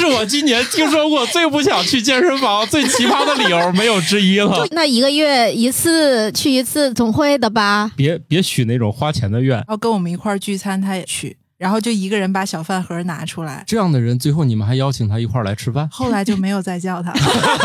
[0.00, 4.66] 是我今年听说过最不想去健身房、最奇葩的理由，没有之一了。
[4.70, 7.90] 那一个月一次去一次总会的吧？
[7.94, 9.66] 别别许那种花钱的愿然。
[9.68, 17.12] 后跟我们一块儿聚餐，他也去，然后就一个人把小饭盒拿出来，这样的人，最后你们还邀请他一块儿来吃饭，后来就没有再叫他。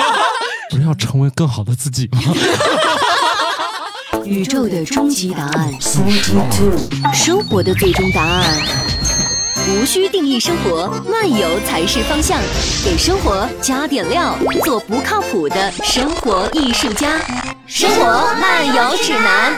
[0.69, 2.19] 不是要成为更好的自己吗？
[4.25, 5.71] 宇宙的终极答案，
[7.13, 8.43] 生活的最终答案。
[9.67, 12.39] 无需定义生活，漫游才是方向。
[12.83, 17.19] 给生活加点料，做不靠谱的生活艺术家。
[17.65, 18.05] 生活
[18.39, 19.57] 漫游指南。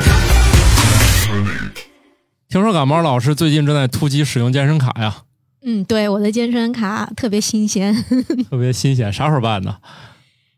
[2.48, 5.24] 听说感冒老师最近正在突击使用健身卡呀，
[5.66, 7.94] 嗯，对，我的健身卡特别新鲜，
[8.50, 9.76] 特别新鲜，啥时候办的？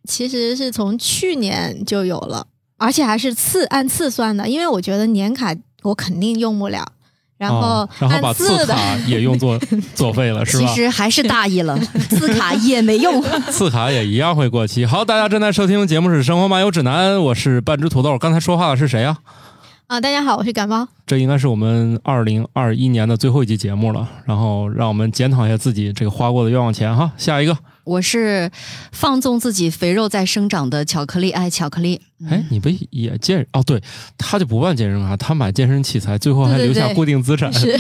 [0.08, 2.46] 其实是从去年就有了，
[2.78, 6.86] 而且还是次按次算的，因为我觉得年卡我肯定用不了，
[7.40, 8.76] 然后啊然后把按次卡
[9.08, 9.58] 也用作
[9.96, 10.76] 作废了，是吧其？
[10.76, 11.80] 实还是大意了，
[12.10, 13.24] 字卡也没用。
[13.50, 14.86] 次卡也一样会过期。
[14.86, 18.18] 好，大家正在收听的节目是《生活漫游指南》，我是半只土豆。
[18.18, 19.16] 刚才说话的是谁呀、
[19.88, 20.86] 啊，大家好，我是感冒。
[21.08, 27.10] 这应该是我们二零二一年的最后一期节目了，然后让我们检讨一下自己这个花过的冤枉钱哈。
[27.16, 28.52] 下一个，我是
[28.92, 32.02] 放纵自己肥肉在生长的巧克力爱巧克力。
[32.30, 33.64] 哎，你不也健哦？
[33.64, 33.82] 对，
[34.18, 37.52] 他就不办健身卡，他买健身器材，最后还留下固定资产。
[37.54, 37.72] 是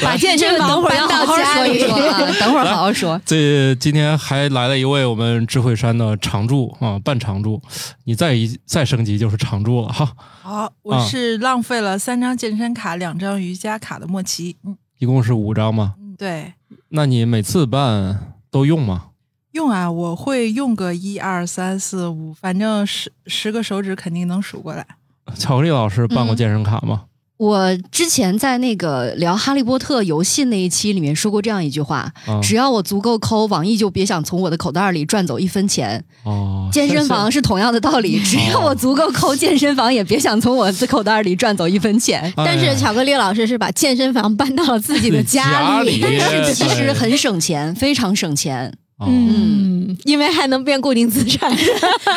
[0.02, 2.00] 把健身房等会儿要搬到好好说一家里。
[2.00, 3.20] 说啊，等会儿好好说。
[3.24, 7.60] 这今天还来了一位我们智慧山的常驻啊，半常驻，
[8.04, 10.12] 你再一再升级就是常驻了哈。
[10.42, 14.56] 好，我是浪费了三张健身卡、两张瑜伽卡的莫奇。
[14.66, 15.94] 嗯一共是五张吗？
[16.20, 19.06] 嗯，对，那你每次办都用吗？
[19.52, 24.86] 用啊，我会用个一二三四五，反正十十个手指肯定能数过来。
[25.34, 27.06] 巧克力老师办过嗯健身卡吗？
[27.40, 36.04] 我之前在那个聊《哈利波特》游戏那一期里面说过这样一句话：啊只要我足够抠，网易就别想从我的口袋里赚走一分钱。
[36.24, 42.20] 哦，健身房是同样的道理，只要我足够抠，健身房也别想从我的口袋里赚走一分钱。
[42.36, 48.74] 哎但是巧克力老师是把健身房搬到了自己的家里，里但是其实很省钱，非常省钱。
[49.00, 51.50] 哦嗯，因为还能变固定资产，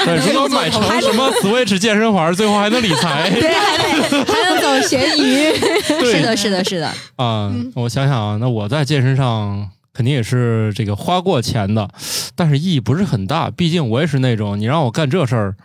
[0.03, 3.29] 对，如果买成什么 Switch 健身环，最后还能理财。
[3.31, 5.49] 对，还得还能走闲鱼。
[5.87, 6.93] 对是的，是的，是的。
[7.15, 11.89] 啊、我想想啊，那我在健身上肯定也是这个花过钱的，
[12.35, 13.49] 但是意义不是很大。
[13.49, 15.55] 毕竟我也是那种你让我干这事儿，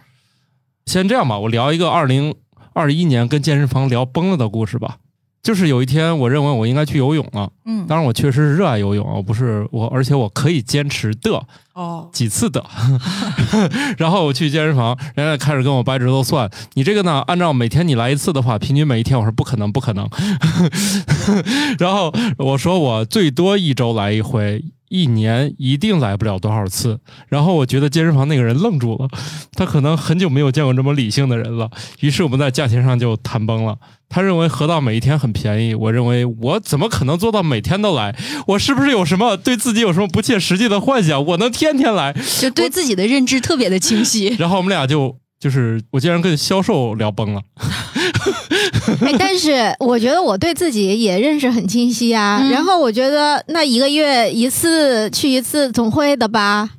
[0.86, 2.32] 先这样吧，我聊一个二零
[2.74, 4.98] 二一年跟健身房聊崩了的故事吧。
[5.42, 7.50] 就是有一天，我认为我应该去游泳了。
[7.64, 11.42] 嗯，当然，我确实是热爱游泳，我不是我，而且我可以坚持的
[11.74, 12.64] 哦，几次的。
[13.96, 20.08] 然后我去健身房，人家开始跟我掰指头算，你这个呢，按照每天你来一次的话，平均每一天，我说不可能，不可能。
[21.78, 24.64] 然后我说我最多一周来一回。
[24.90, 29.06] 一年一定来不了多少次，然后我觉得健身房那个人愣住了，
[29.52, 31.70] 他可能很久没有见过这么理性的人了。
[32.00, 33.76] 于是我们在价钱上就谈崩了。
[34.08, 38.16] 他认为河道每一天很便宜，我认为我怎么可能做到每天都来？
[38.48, 41.24] 我是不是有什么对自己有什么不切实际的幻想？
[41.26, 42.14] 我能天天来？
[42.40, 44.34] 就对自己的认知特别的清晰。
[44.38, 47.42] 然后我们俩就就是我竟然跟销售聊崩了。
[49.02, 52.40] 哎，但是我觉得我对自己也认识很清晰啊。
[52.42, 56.70] 嗯然后我觉得那一个月一次去一次总会的吧。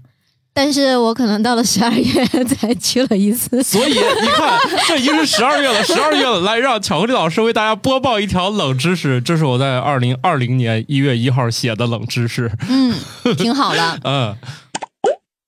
[0.54, 12.52] 但是我可能到了十二月 才去了一次，所以你看，这已经是十二月了，十二月了，来让巧克力老师为大家播报一条冷知识，这是我在二零二零年一月一号写的冷知识。
[12.68, 12.94] 嗯，
[13.38, 13.98] 挺好了。
[14.04, 14.36] 嗯，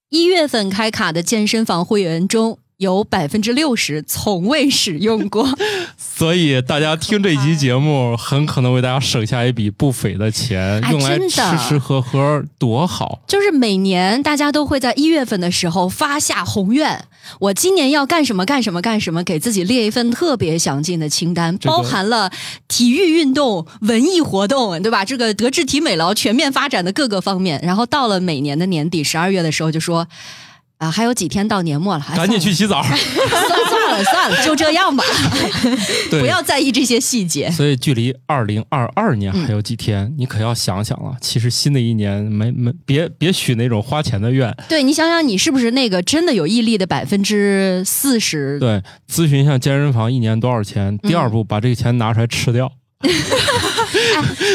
[0.09, 5.47] 一月份开卡的健身房会员中有百分之六十从未使用过。
[5.96, 13.20] 所以大家听这期节目，很可能为大家省下一笔不菲的钱，哎用来吃吃喝喝，多好。
[13.28, 17.06] 就是每年大家都会在一月份的时候发下宏愿，
[17.40, 22.31] 我今年要干什么干什么干什么，给自己列一份特别详尽的清单，这个包含了
[22.68, 25.06] 体育运动、文艺活动，对吧？
[25.06, 27.62] 这个德智体美劳全面发展的各个方面。
[27.64, 30.08] 然后到了每年的年底十二月的时候，就说。
[30.81, 32.81] 啊，还有几天到年末了，哎赶紧去洗澡。
[32.89, 35.03] 算了算了算了，就这样吧，
[36.09, 37.51] 不要在意这些细节。
[37.51, 41.16] 所以距离二零二二年嗯还有几天，你可要想想了。
[41.22, 44.51] 其实新的一年没没别别许那种花钱的愿。
[44.67, 48.57] 对你想想，你是不是那个真的有毅力的百分之四十？
[48.59, 50.97] 对，咨询一下健身房一年多少钱。
[50.97, 52.72] 第二步，把这个钱拿出来吃掉。
[53.01, 53.11] 哎，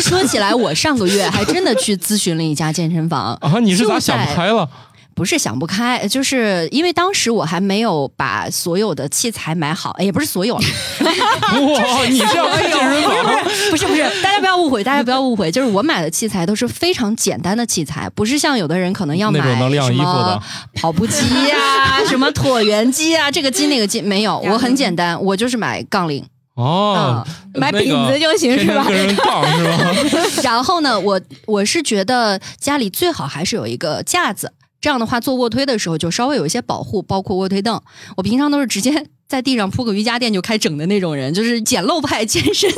[0.01, 4.69] 说起来，我上个月还真的去咨询了一家健身房啊，你是咋想开了？
[5.17, 10.65] 不是想不开，就是因为当时我还没有把所有的器材买好，哎也不是所有了，
[11.01, 20.43] 哇，你这样开健身房，不是不是，大家不要误会，大家不要误会，就是我买的器材都是非常简单的器材，不是像有的人可能要买能晾衣服什么的，
[20.79, 21.17] 跑步机
[21.49, 26.23] 呀、什么椭圆机啊，这个机那个机没有， 我很简单，我就是买杠铃。
[26.57, 27.23] 哦，
[27.55, 30.41] 买饼子就行天是吧天跟人杠是吧？
[30.43, 34.51] 然后呢，我我是觉得家里最好还是有一个架子，
[34.87, 37.83] 这样的话做卧推的时候就稍微有一些保护，包括卧推凳。
[38.17, 42.71] 我平常都是直接在地上铺个瑜伽垫就开整的那种人，就是简陋派健身。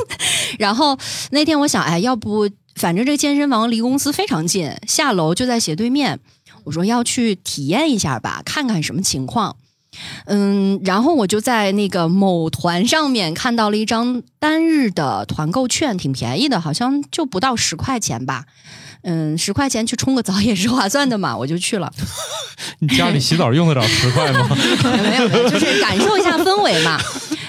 [0.58, 0.98] 然后
[1.32, 6.18] 那天我想，哎，要不反正这个健身房离公司非常近，下楼就在斜对面。
[6.64, 9.56] 我说要去体验一下吧，看看什么情况。
[10.24, 18.46] 嗯，然后我就在那个某团上面看到了一张单日的团购券，挺便宜的，好像就不到十块钱吧。
[19.02, 21.92] 嗯，十块钱去冲个澡也是划算的嘛，我就去了。
[22.80, 24.48] 你家里洗澡用得着十块吗？
[25.02, 27.00] 没有，没有，就是感受一下氛围嘛。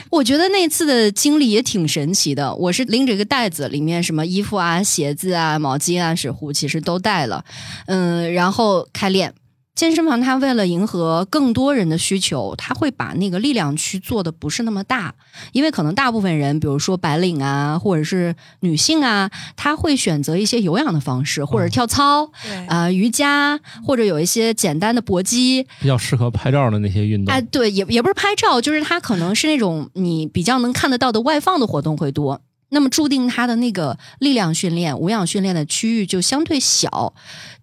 [0.09, 2.53] 我觉得那次的经历也挺神奇的。
[2.55, 7.45] 我是拎着一个袋子，里面什么衣服啊、鞋子啊、毛巾啊、水壶，其实都带了。
[7.85, 9.33] 嗯，然后开练。
[9.75, 15.15] 健身房它为了迎合更多人的需求，它会把那个力量区做的不是那么大，
[15.53, 27.39] 因为可能大部分人，比如说白领啊，或者是女性啊，她会选择一些有氧的方式，或者跳操对啊、瑜伽，或者有一些简单的搏击，比较适合拍照的那些运动哎，。
[27.41, 32.41] 对，也也不是拍照，就是它可能是那种你比较能看得到的外放的活动会多。
[32.69, 37.13] 那么注定它的那个力量训练、无氧训练的区域就相对小，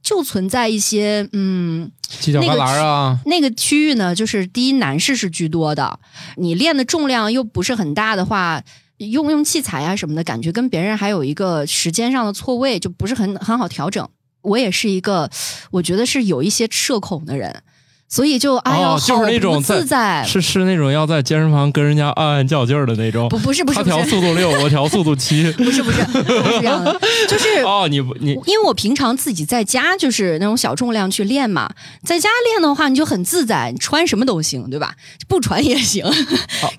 [0.02, 5.98] 就存在一些嗯，犄角旮旯啊，那个区域呢，就是第一男士是居多的，
[6.36, 8.62] 你练的重量又不是很大的话，
[8.98, 14.08] 用用器材啊什么的，感觉跟别人还有一个时间上的错位，就不是很很好调整。
[14.42, 15.28] 我也是一个，
[15.72, 17.62] 我觉得是有一些社恐的人，
[18.08, 23.28] 所以就哎呦，哦就是那种好自在，是是那种要在健身房跟人家暗暗较劲儿的那种。
[23.28, 25.50] 不不是不是他调速度六， 我调速度七。
[25.52, 26.98] 不是不是不是这样的，
[27.28, 31.68] 就是哦，你不你因为我平常自己在家就是那种小重量去练嘛，
[32.04, 34.94] 在家练的话你就很自在，你穿什么都行，对吧？
[35.26, 36.04] 不穿也行。
[36.04, 36.12] 哦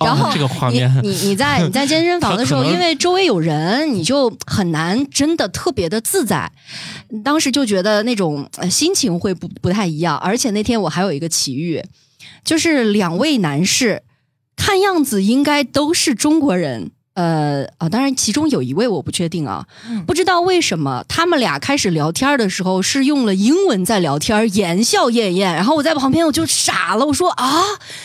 [0.04, 6.50] 然后哦这个画你面，你你在你在健身房的时候， 因为周围有人，你就很难真的特别的自在。
[7.24, 11.82] 当时就觉得那种呃心情会不不太一样，而且那天我还有一个奇遇，
[12.44, 14.02] 就是两位男士，
[14.56, 16.90] 看样子应该都是中国人。
[17.14, 25.52] 呃啊，当然，其中有一位我不确定啊，嗯不知道为什么他们俩开始聊天的时候是用了英文在聊天，言笑晏晏。
[25.52, 27.64] 然后我在旁边我就傻了，我说啊，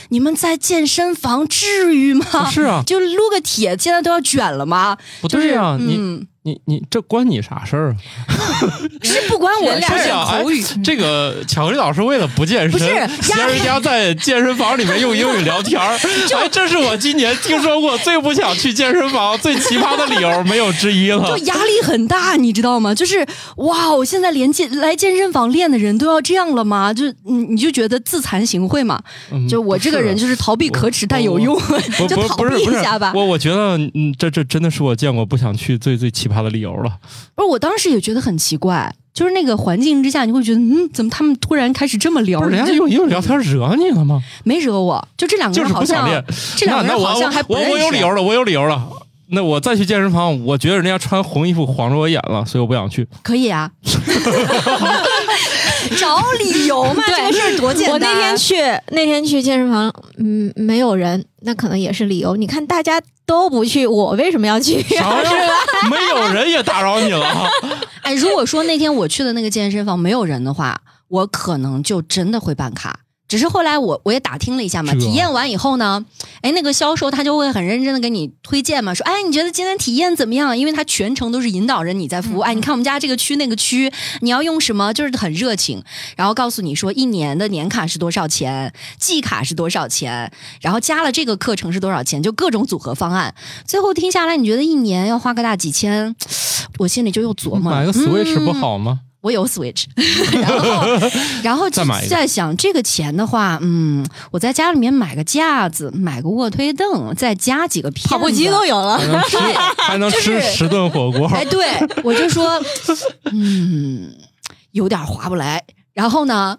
[0.09, 2.25] 你们在健身房至于吗？
[2.45, 4.97] 不是啊，就撸个铁，现在都要卷了吗？
[5.21, 7.95] 不对啊，就是嗯，你你你这关你啥事儿
[8.27, 8.35] 啊？
[9.01, 10.15] 是不关我俩人事儿。
[10.15, 12.85] 啊口语哎这个巧克力老师为了不健身，不是
[13.21, 15.95] 嫌人家在健身房里面用英语聊天儿，
[16.35, 21.37] 哎，这是我今年听说过最不想去健身房、最奇葩的理由，没有之一了就。
[21.45, 22.93] 压力很大，你知道吗？
[22.93, 23.25] 就是
[23.57, 26.93] 哇，我现在连健来健身房练的人都要这样了吗？
[26.93, 29.01] 就你你就觉得自惭形秽嘛？
[29.31, 31.55] 嗯就我这个人就是逃避可耻但有用，
[32.07, 33.11] 就逃避不是不是一下吧。
[33.15, 36.97] 我我觉得嗯，这这真的是我见过不想去最最奇葩的理由了。
[37.35, 42.39] 不是，我当时也觉得很奇怪，就是那个环境之下，你会觉得嗯，怎么他们突然开始这么聊？
[42.39, 44.23] 不是人家这用英语聊天惹你了吗？
[44.43, 46.23] 没惹我，就这两个就是人好像不想练。
[46.55, 47.73] 这两个好像还不我认识。
[47.73, 48.89] 我有理由了，我有理由了。
[49.29, 53.07] 那我再去健身房，我觉得人家穿红衣服晃着我眼了，所以我不想去。
[53.23, 53.71] 可以啊，
[55.99, 57.93] 找理由嘛， 这个事儿多简单。
[57.93, 58.55] 我那天去
[58.91, 62.35] 那天去健身房，嗯，没有人，那可能也是理由。
[62.35, 64.77] 你看大家都不去，我为什么要去？
[65.89, 67.49] 没有人也打扰你了。
[68.01, 70.79] 哎，如果说那天我去的那个健身房没有人的话，
[71.09, 72.99] 我可能就真的会办卡。
[73.33, 76.05] 只是后来我我也打听了一下嘛，体验完以后呢，
[76.41, 80.55] 哎，那个销售他就会很认真的给你推荐嘛，说，哎，你觉得今天体验怎么样？
[80.55, 85.83] 因为他全程都是引导着你在服务，哎，你看我们家这个区那个区，你要用什么，就是很热情，
[86.15, 93.33] 然后告诉你说一年的年卡是多少钱，季卡是多少钱，然后加了这个课程是多少钱，就各种组合方案。
[93.65, 96.15] 最后听下来，你觉得一年要花个大几千，
[96.77, 98.99] 我心里就又琢磨，买个 Switch 不嗯好吗？
[99.23, 99.85] 我有 Switch，
[100.33, 101.09] 然后
[101.43, 109.07] 然后再买在想这个钱的话，嗯，我在家里面买个架子，买个卧推凳，再加几个片子跑步机都有了还。
[109.07, 109.37] 能吃
[109.77, 111.25] 还能吃十顿火锅。
[111.29, 111.65] 哎，对
[112.03, 112.61] 我就说，
[113.31, 114.13] 嗯，
[114.71, 115.63] 有点划不来。
[115.93, 116.57] 然后呢，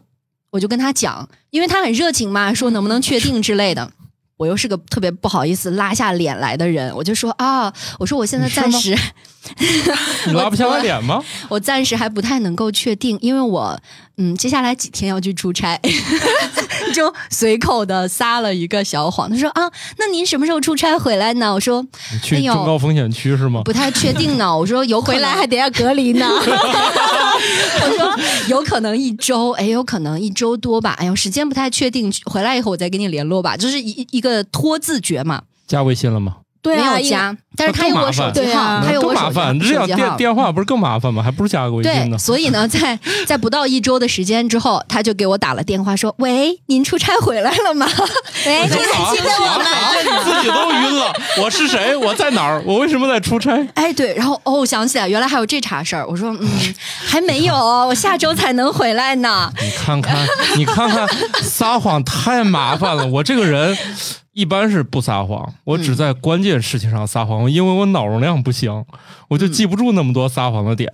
[0.51, 3.91] 我就跟他讲，因为他很热情嘛，说能不能确定之类的。
[4.37, 8.97] 我又是个特别不好意思拉下脸来的人，我就说啊，我说我现在暂时，
[10.27, 11.23] 你拉不下来脸吗？
[11.49, 13.79] 我暂时还不太能够确定，因为我
[14.17, 15.81] 嗯，接下来几天要去出差，
[16.95, 19.31] 就随口的撒了一个小谎。
[19.31, 21.53] 他说啊，那您什么时候出差回来呢？
[21.55, 23.63] 我说你去中高风险区是吗？
[23.65, 24.57] 不太确定呢。
[24.57, 26.29] 我说有 回来还得要隔离呢。
[28.65, 30.93] 可能一周，哎，有可能一周多吧。
[30.99, 33.57] 哎呦，时间不太确定，回来以后我再跟你联络吧。
[33.57, 36.39] 就是一一个拖字诀嘛，加微信了吗？
[36.65, 39.99] 对啊，没有加，但是他有我手机号，对啊他有更我手机麻烦，这样手机号。
[39.99, 41.23] 电电话不是更麻烦吗？
[41.23, 42.17] 还不如加个微信对，呢。
[42.17, 47.87] 所以呢，在在不到一周的时间之后，他就给我打了电话说：“喂，您出差回来了吗？
[48.47, 49.93] 喂，我您说还记得我吗？”啊
[50.25, 51.13] 自己都 晕了。
[51.43, 51.95] 我是谁？
[51.95, 52.63] 我在哪儿？
[52.65, 53.53] 我为什么在出差？
[53.75, 56.07] 哎，对，然后哦，我想起来，原来还有这茬事儿。
[56.09, 56.49] 我说，嗯，
[57.07, 59.53] 还没有，我下周才能回来呢。
[59.61, 60.17] 你看看，
[60.57, 61.07] 你看看，
[61.43, 63.07] 撒谎太麻烦了。
[63.07, 63.77] 我这个人
[64.35, 68.85] 一般是不撒谎，我只在关键事情上撒谎，因为我脑容量不行，
[69.29, 70.91] 我就记不住那么多撒谎的点。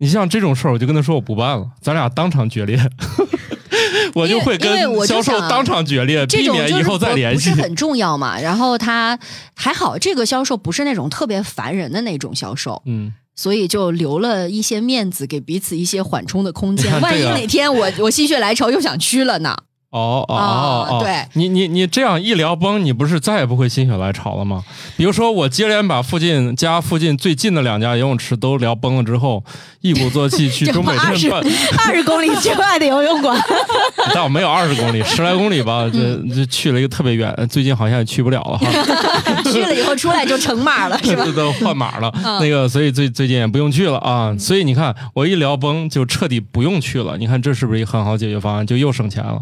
[0.00, 2.78] 你像这种事儿，我就跟他说我不办了，咱俩当场决裂。
[4.14, 7.56] 我就会跟我销售当场决裂，避免以后再联系不。
[7.56, 8.40] 是很重要嘛。
[8.40, 9.18] 然后他
[9.54, 16.92] 还好，这个销售不是那种特别烦人的那种销售，嗯，所以就留了一些面子，给彼此一些缓冲的空间。
[17.00, 19.56] 万一哪天我我心血来潮又想去了呢？
[19.90, 24.62] 哦哦啊哦哦，对你你你这样一聊崩，你不是再也不会心血来潮了吗？
[24.98, 29.42] 比如说我接连把附近家附近最近的两家游泳池都聊崩了之后，
[29.80, 31.42] 一鼓作气去中北二十镇办，
[31.88, 33.40] 二十公里之外的游泳馆，
[34.12, 38.70] 但我没有二十公里，十来公里吧，这嗯这去了一个特别远，最近好像也去不了了哈，
[39.50, 41.22] 去了以后出来就成码了，是吧？
[41.24, 48.66] 这都换码了，嗯那个所以最最近也不用去了啊，所以你看我一聊崩就彻底不用去了，你看这是不是一个很好解决方案？
[48.66, 49.40] 就又省钱了。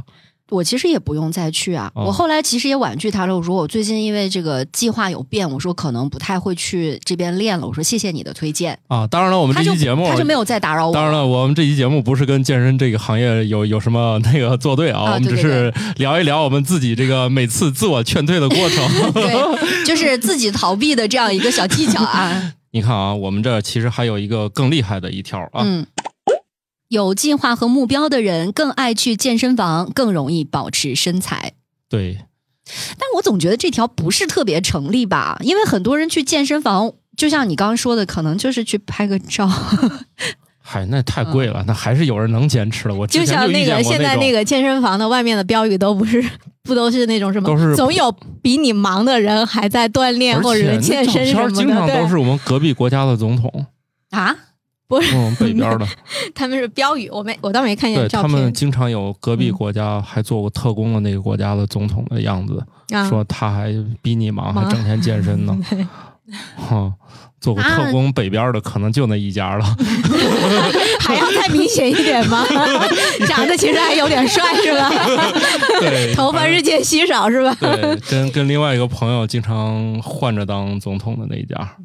[0.50, 1.90] 我其实也不用再去啊。
[1.94, 7.66] 哦我后来其实也婉拒他了，我说我最近因为这个计划有变，我说可能不太会去这边练了。
[7.66, 8.78] 我说谢谢你的推荐。
[8.88, 10.94] 啊，当然了，我们这期节目他就没有再打扰我。
[10.94, 19.12] 当然了，我们这期节目不是跟健身这个行业有有什么 那个作对啊，啊我们只是聊一聊我们自己这个每次自我劝退的过程。
[19.12, 22.52] 对，就是自己逃避的这样一个小技巧啊。
[22.72, 25.86] 你看啊，我们这其实还有一个更厉害的一条啊，嗯，
[26.96, 31.52] 有计划和目标的人更爱去健身房，更容易保持身材。
[31.90, 32.18] 对，
[32.98, 39.46] 但我总觉得这条不是特别成立吧，因为很多人去健身房，就像你刚刚说的，可能就是去拍个照。
[40.68, 42.94] 嗨，那太贵了，那还是有人能坚持的。
[42.94, 46.24] 我之就像那个现在那个健身房的外面的标语都不是，
[46.64, 47.46] 不都是那种什么？
[47.46, 48.10] 都是总有
[48.42, 52.02] 比你忙的人还在锻炼或者健身什么片经常的。
[52.02, 53.66] 都是我们隔壁国家的总统，
[54.10, 54.34] 啊，
[54.88, 55.86] 不是嗯， 北边的，
[56.34, 59.52] 他们是标语，我没我倒没看见照他们经常有隔壁嗯。
[59.52, 62.64] 国家还做过特工的那个国家的总统的样子，
[62.94, 63.08] 啊。
[63.08, 64.70] 说他还比你忙，还忙。
[64.70, 65.56] 整天健身呢。
[67.40, 69.64] 做过特工北边的可能就那一家了。
[70.98, 72.44] 还要再明显一点吗？
[73.28, 74.90] 长得其实还有点帅是吧？
[75.80, 77.56] 对，头发日渐稀少是吧？
[77.60, 81.76] 对，跟跟另外一个朋友经常换着当总统的那一家，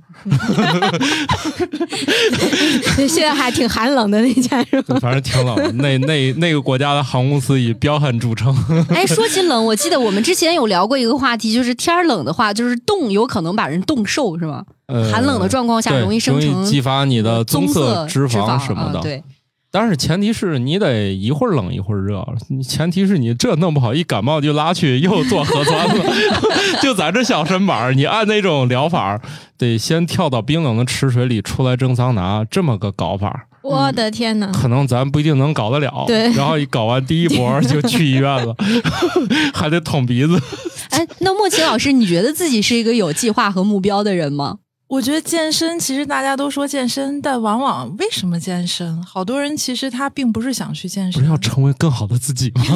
[3.07, 4.97] 现在还挺寒冷的那家是吧？
[4.99, 5.71] 反正挺冷的。
[5.73, 8.55] 那那那个国家的航空公司以彪悍著称。
[8.89, 14.63] 哎，说起冷，我记得我们之前有聊过一个话题，就是天儿冷的话，就是冻有可能把人冻瘦，是吗？
[14.91, 18.99] 呃寒冷的状况下容易生成激发你的棕色脂肪什么的。
[18.99, 19.23] 啊对，
[19.71, 26.05] 但是前提是你得一会儿冷一会儿热，你 前提是你这弄不好一感冒就拉去又做核酸了，
[26.83, 29.21] 就咱这小身板儿，你按那种疗法儿，
[29.57, 34.51] 得先跳到冰冷的池水里出来蒸桑拿，这么个搞法儿，我的天哪！
[34.51, 36.03] 可能咱不一定能搞得了。
[36.07, 38.53] 对然后一搞完第一波儿就 去医院了，
[39.53, 40.37] 还得捅鼻子。
[40.89, 44.57] 哎，那莫奇老师，你觉得自己是一个有计划和目标的人吗？
[44.91, 49.01] 我觉得健身其实大家都说健身，但往往为什么健身？
[49.01, 52.61] 好多人其实他并不是想去健身不是，要成为更好的自己吗？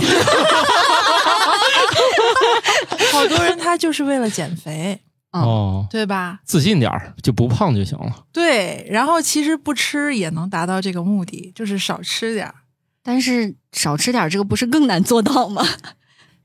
[3.11, 4.97] 好多人他就是为了减肥，
[5.31, 6.39] 嗯哦，对吧？
[6.45, 8.23] 自信点儿，就不胖就行了。
[8.31, 12.55] 对，然后其实不吃也能达到这个目的，就是少吃点儿。
[13.03, 15.67] 但是少吃点儿这个不是更难做到吗？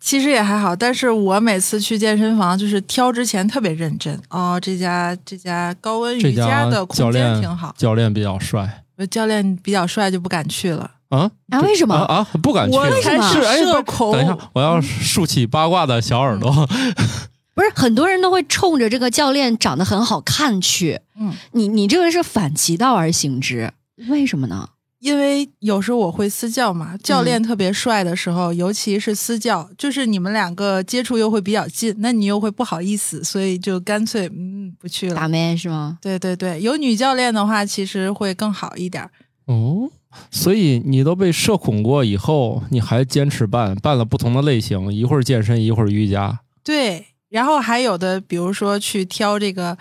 [0.00, 4.58] 其实也还好，但是我每次去健身房，就是挑之前特别认真哦。
[4.60, 10.90] 这家这家高温瑜伽的教空间练挺好，教练比较帅教练比较帅就不敢去了。
[11.10, 12.26] 啊啊为什么啊啊？
[12.42, 12.90] 不敢去我了？
[12.94, 16.50] 为什么是哎，不是社恐等一下，我要竖起八卦的小耳朵。
[17.52, 23.72] 不是很多人都会冲着这个教练长得很好看去，嗯，你你这个是反其道而行之，
[24.08, 24.68] 为什么呢？
[25.00, 35.28] 因为有时候我会私教嘛，教练特别帅的时候，尤其是私教，就是你们两个接触又会比较近，那你又会不好意思，所以就干脆嗯不去了打了。
[35.30, 35.98] 妹是吗？
[36.02, 39.10] 对对对，有女教练的话，其实会更好一点儿。
[39.46, 39.90] 哦，
[40.30, 46.40] 所以你都被社恐过以后，你还坚持办，办了不同的类型，一会儿健身，一会儿瑜伽。
[46.62, 49.78] 对，然后还有的，比如说去挑这个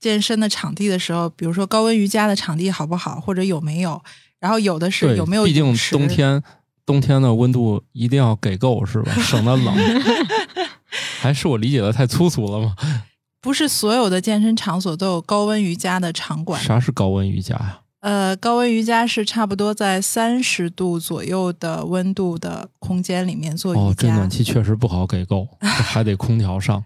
[0.00, 4.02] 健身的场地的时候，比如说高温瑜伽的场地好不好，或者有没有，
[4.40, 6.42] 然后有的是，有没有毕竟冬天，
[6.86, 9.12] 冬天的温度一定要给够，是吧？
[9.20, 9.74] 省得冷。
[11.20, 12.74] 还是我理解的太粗俗了吗？
[13.42, 16.62] 不是所有的健身场所都有高温瑜伽的场馆。
[16.62, 17.80] 啥是高温瑜伽呀？
[18.00, 26.82] 呃，高温瑜伽是差不多在三十度左右的温度的空间里面做哦瑜，伽，这暖气确实不好给够， 还得空调上。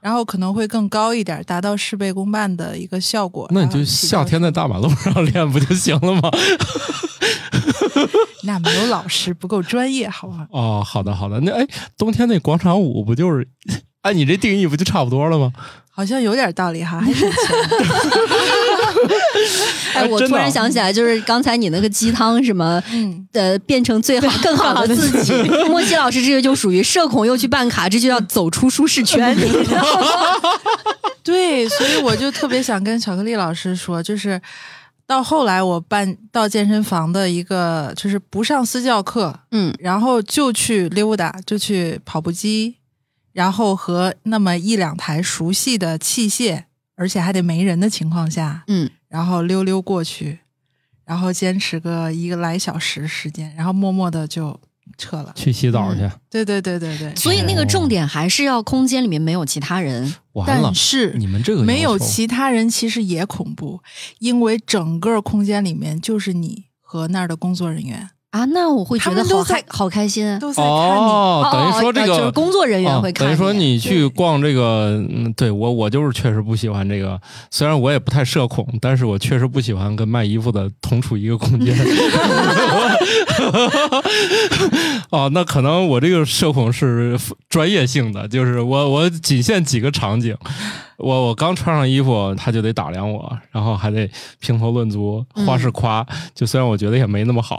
[0.00, 3.46] 然后可能会更高一点，达到事倍功半的一个效果。
[3.50, 6.30] 那你就夏天在大马路上练不就行了吗？
[8.44, 10.46] 那没有老师不够专业，好不好？
[10.50, 11.40] 哦，好的好的。
[11.40, 13.46] 那哎，冬天那广场舞不就是
[14.02, 15.52] 按你这定义不就差不多了吗？
[15.96, 17.38] 好像有点道理哈，还省钱。
[19.94, 22.82] 哎，我突然想起来，就是刚才你那个鸡汤什么。
[22.90, 25.32] 嗯，呃，变成最好更好的自己。
[25.68, 30.08] 莫西老师这个就属于社恐又去办卡，这就要走出舒适圈，你知道吗？
[31.22, 34.40] 对，所以我就特别想跟巧克力老师说，就是
[35.06, 42.78] 到后来我办到健身房的一个，就是不上私教课，嗯，然后就去溜达，就去跑步机，
[43.32, 46.64] 然后和那么一两台熟悉的器械，
[46.96, 50.40] 而且还得没人的情况下，嗯，然后溜溜过去，
[51.04, 54.58] 然后坚持个一个来小时时间，然后默默的就
[54.96, 55.32] 撤了。
[55.34, 56.00] 去洗澡去，
[56.30, 60.14] 对对对对对，所以那个重点还是要空间里面没有其他人。
[60.32, 63.80] 完了但，是你们这个没有其他人，其实也恐怖，
[64.18, 70.36] 因为整个空间里面就是你和那儿的工作人员啊，那我会觉得好开好开心。
[70.40, 70.70] 都在看你。
[70.70, 77.20] 哦，等于说这个哦就是工作人员会看哦等于说你你去逛这个，嗯，对我我就是确实不喜欢这个。
[77.52, 81.72] 虽然我也不太社恐，但是我确实不喜欢跟卖衣服的同处一个空间。
[85.10, 90.36] 哦，那可能我这个社恐是专业性的，就是我我仅限几个场景。
[90.96, 96.06] 我我刚穿上衣服，他就得打量我，然后还得评头论足、花式夸。
[96.34, 97.56] 就虽然我觉得也没那么好，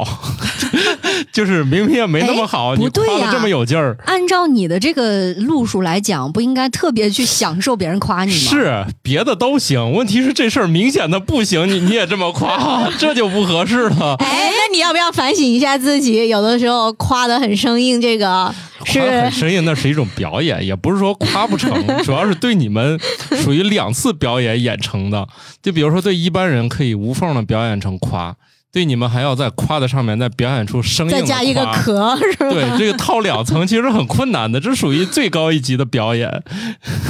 [1.36, 3.98] 就是明明也没那么好，哎你不对呀夸的这么有劲儿。
[4.06, 8.38] 按照你的这个路数来讲，不应该特别去享受别人夸你吗？
[8.50, 14.16] 是别的都行，问题是这事儿明显的不行，你你也这么夸， 这就不合适了。
[14.20, 16.29] 哎，那你要不要反省一下自己？
[16.29, 18.55] 有的时候夸的很生硬，这个
[18.86, 21.70] 是夸很生硬，那是一种表演，也不是说夸不成，
[22.05, 22.98] 主要是对你们
[23.44, 25.27] 属于两次表演演成的。
[25.62, 28.33] 就比如说，对一般人可以无缝的表演成夸，
[28.75, 32.50] 对你们还要在夸的上面再表演出生硬的再加一个壳，是吧？
[32.50, 36.29] 对，这个套两层其实很困难的，这属于最高一级的表演。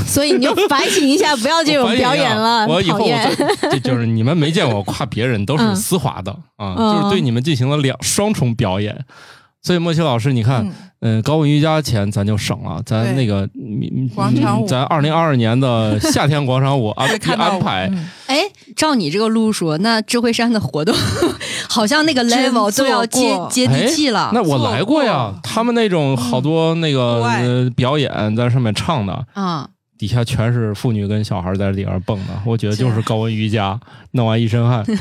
[0.05, 3.09] 所以你就反省一下，不要这种表演了， 我以后
[3.71, 6.93] 这就是你们没见过我夸别人都是嗯丝滑的啊，嗯。
[6.93, 9.03] 就是对你们进行了两双重表演。
[9.63, 10.73] 所以莫奇老师，你看，嗯。
[11.01, 14.67] 嗯，高温瑜伽钱咱就省了，咱那个嗯广场舞。
[14.67, 18.09] 咱二零二二年的夏天广场舞安一会看到我安排，嗯。
[18.27, 18.41] 哎，
[18.75, 20.95] 照你这个路数，那智慧山的活动
[21.69, 24.31] 好像那个 level 都要接接地气了。
[24.33, 33.79] 那我来过呀，他们那种好多那个表演在上面唱的，啊、底下全是妇女跟小孩在里边蹦的，我觉得就是是高温瑜伽，
[34.11, 34.83] 弄完一身汗。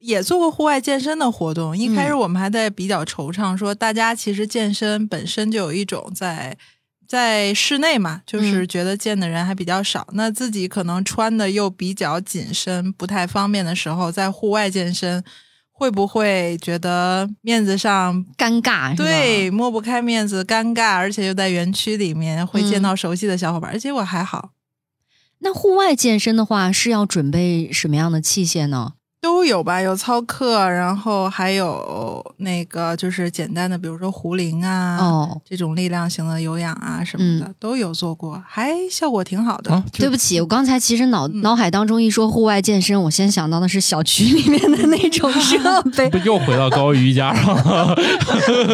[0.00, 1.76] 也做过户外健身的活动。
[1.76, 6.56] 一开始我们还在比较惆怅，说大家其实健身本身就有一种在
[7.08, 15.24] 在室内嘛，就是觉得见的人还比较少，那自己可能穿的又比较紧身，不太方便的时候，在户外健身。
[15.80, 24.50] 会不会觉得面子上尴尬，对抹不开面子，尴尬，而且又在园区里面会见到熟悉的小伙伴，而且我还好，
[25.38, 28.94] 那户外健身的话，是要准备什么样的器械呢？
[29.20, 39.72] 都有吧，有操课，然后还有那个就是简单的，比如说壶铃啊，哦，这种力量型的有氧啊什么的、都有做过，还效果挺好的。
[39.72, 46.08] 啊，对不起，我刚才其实脑嗯脑海当中一说户外健身，我先想到的是小区里面的那种设 备。
[46.10, 47.96] 不又回到高瑜伽上了？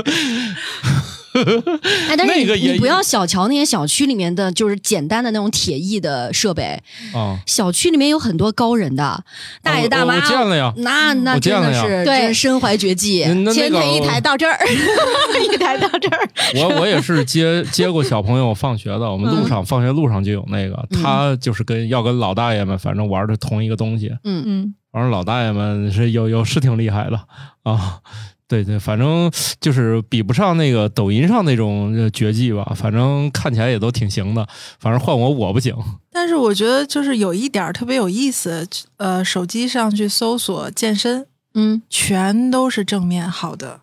[2.09, 6.81] 哎，但是你那个也你不要小瞧那些小区里面的，就是简单的那种铁艺的设备。
[7.13, 9.25] 啊，小区里面有很多高人的，
[9.63, 13.25] 大爷大妈，我我见了呀那那真的是对身怀绝技。
[13.27, 14.59] 那那个前腿一抬到这儿，
[15.43, 16.29] 一抬到这儿。
[16.57, 27.21] 我我也是接 接过小朋友放学的，我们路上、放学路上就有那个，嗯他就是跟要跟老大爷们反正玩的同一个东西，嗯，嗯，反正老大爷们是有有是挺厉害的
[27.65, 27.99] 啊。
[28.47, 34.47] 对对，反正就是比不上那个抖音上那种呃绝技吧，反正看起来也都挺行的。
[34.79, 35.75] 反正换我我不行。
[36.13, 43.81] 但是我觉得就是有一点特别有意思，呃，手机上去搜索健身，嗯，全都是正面好的，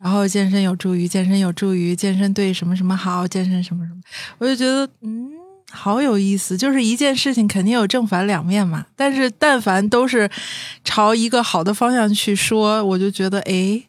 [0.00, 4.00] 然后健身有助于，健身有助于，健身对什么什么好，健身什么什么，
[4.38, 5.30] 我就觉得嗯，
[5.74, 6.56] 好有意思。
[6.56, 10.30] 就是一件事情肯定有正反两面嘛，但是但凡都是
[10.84, 13.82] 朝一个好的方向去说，我就觉得哎，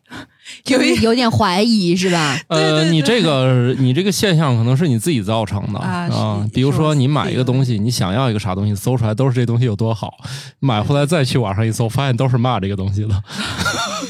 [0.67, 2.37] 有一有点怀疑是吧？
[2.49, 10.15] 呃，对你这个你这个现象可能是你自己造成的啊是比如说你买一个东西，你想要一个啥东西，搜出来都是这东西有多好，
[10.59, 13.23] 买回来再去网上一搜，发现都是骂这个东西的，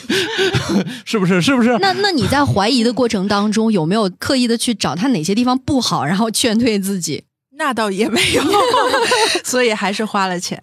[1.06, 1.42] 是不是？
[1.42, 1.78] 是不是？
[1.80, 7.24] 那那你在怀疑的过程当中，有没有刻意的去找他哪些地方不好，然后劝退自己？
[7.58, 8.44] 那倒也没有，
[9.44, 10.62] 所以还是花了钱。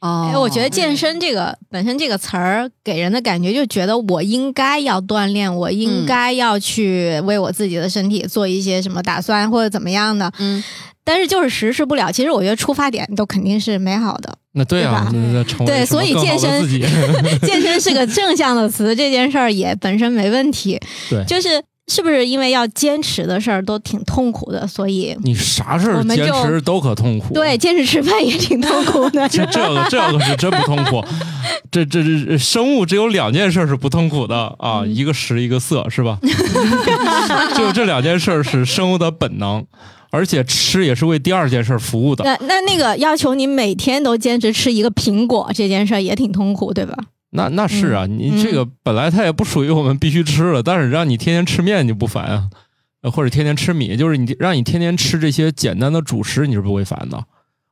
[0.00, 10.32] 哦哎，我觉得健身这个本身这个词儿给人的感觉，就觉得我应该要锻炼，我应该要去为我自己的身体做一些什么打算或者怎么样的。
[10.40, 10.60] 嗯，
[11.04, 12.10] 但是就是实施不了。
[12.10, 15.08] 其实我觉得出发点都肯定是美好的，那对啊，
[15.64, 16.68] 对所以健身，
[17.46, 20.80] 健身是个正向的词，这件事儿也本身没问题。
[21.08, 27.34] 对就是是不是因为要坚持的事儿都挺痛苦的，所以你啥事儿坚持都可痛苦。
[27.34, 29.28] 对坚持吃饭也挺痛苦的。
[29.28, 31.04] 这这个这个是真不痛苦，
[31.70, 36.18] 这这这生物只有两件事是不痛苦的啊，一个食一个色，是吧？
[37.56, 39.66] 就这两件事是生物的本能，
[40.10, 42.24] 而且吃也是为第二件事服务的。
[42.24, 46.96] 那那那个要求你每天都坚持吃一个苹果这件事儿也挺痛苦，对吧？
[47.34, 52.50] 那那是啊，你这个本来它也不属于我们必须吃的，但是让你天天吃面你就不烦啊，
[53.00, 57.24] 呃或者天天吃米，就是你让你天天吃这些简单的主食，你是不会烦的。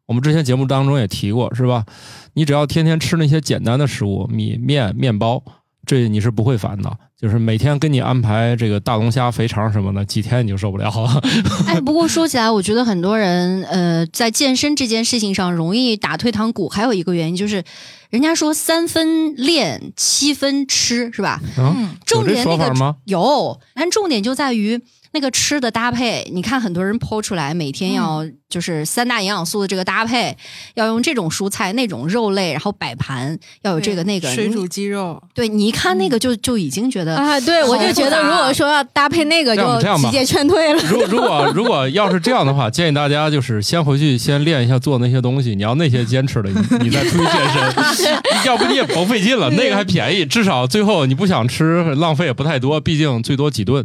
[0.07, 1.85] 我们之前节目当中也提过，是吧？
[2.33, 5.43] 你只要天天吃那些简单的食物，米面、面包，
[5.91, 6.89] 这你是不会烦的。
[7.21, 11.21] 就是每天给你安排这个大龙虾、肥肠什么的，几天你就受不了了。
[11.67, 17.63] 哎，不过说起来，我觉得很多人呃，在健身这件事情上容易打退堂鼓，还有一个原因就是，
[18.09, 21.41] 人家说三分练，七分吃，是吧？
[21.59, 22.97] 嗯，重点那个？
[23.07, 24.81] 有，但重点就在于
[25.13, 26.29] 那个吃的搭配。
[26.33, 30.37] 你看很多人剖出来，每天要就是三大营养素的这个搭配，
[30.75, 34.33] 要用这种蔬菜、那种肉类，然后摆盘要有这个那个。
[34.35, 40.83] 水煮鸡肉，对你一看那个就就已经觉得啊，对，我就觉得如果说要搭配那个，就直接劝退了。
[40.85, 45.55] 如 如果如果要是这样的话，建议大家就是先回去先练一下做那些东西。
[45.55, 47.35] 你要那些坚持了，你你再出去健
[47.97, 49.51] 身， 要不你也甭费劲了。
[49.51, 53.85] 那个还便宜，至少最后你不想吃，浪费也不太多，毕竟最多几顿。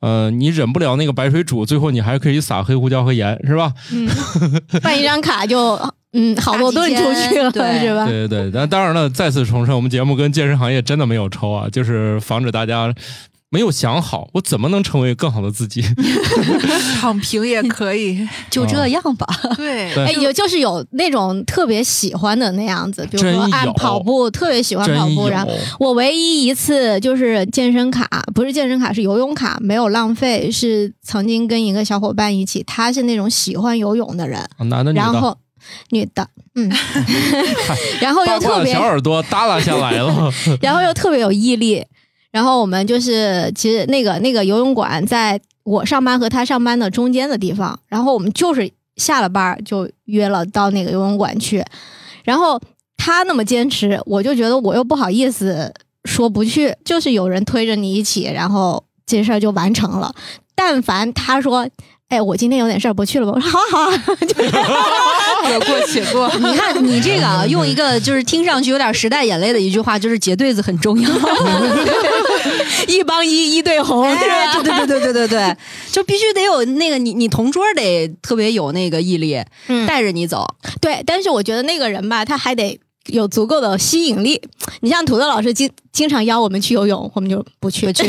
[0.00, 3.72] 呃，你忍不了那个白水煮，最后你还可以撒黑胡椒和盐，是吧？
[3.92, 4.08] 嗯，
[4.82, 5.78] 办一张卡就
[6.12, 8.04] 嗯好多顿出去了，对是吧？
[8.06, 8.50] 对对对。
[8.52, 12.92] 但当然了，再次重申，我们节目跟健身行业真的没有抽啊，就是防止大家
[13.50, 15.80] 没有想好，我怎么能成为更好的自己。
[17.00, 18.26] 躺平也可以。
[18.50, 19.24] 就这样吧。
[19.56, 25.28] 对，对哎，有就是有那种特别喜欢的那样子，比如说按跑步，特别喜欢跑步。
[25.28, 30.50] 然后我唯一一次就是健身卡，不是健身卡，是游泳卡，没有浪费。
[30.50, 35.38] 是曾经跟一个小伙伴一起，他是那种喜欢游泳的人，男的女的，然后
[35.90, 36.26] 女的，
[36.56, 36.68] 嗯，
[38.02, 40.32] 然后又特别小耳朵耷拉下来了。
[40.60, 41.84] 然后又特别有毅力。
[42.34, 51.64] 然后我们就是，其实那个那个游泳馆在我上班和他上班的中间的地方，然后我们就是下了班就约了到那个游泳馆去。
[52.24, 52.60] 然后
[52.96, 55.72] 他那么坚持，我就觉得我又不好意思
[56.06, 60.12] 说不去，就是有人推着你一起，然后这事儿就完成了。
[60.56, 61.68] 但凡他说。
[62.14, 63.32] 哎，我今天有点事儿，不去了吧？
[63.34, 64.22] 我说好啊好啊，
[65.48, 66.30] 得 过且过。
[66.38, 71.10] 你看你这个啊，用一个就是听上去有点时代眼泪的一句话，就是结对子很重要。
[72.86, 74.04] 一帮一，一对红？
[74.16, 75.56] 对对对对对对对，
[75.90, 80.46] 就必须得有那个你你同桌得特别有那个毅力，嗯带着你走。
[80.80, 84.40] 对，但是我觉得那个人吧，他还得有足够的吸引力。
[84.80, 87.86] 你像土豆老师经经常邀我们去游泳，我们就不去。
[87.86, 88.04] 不去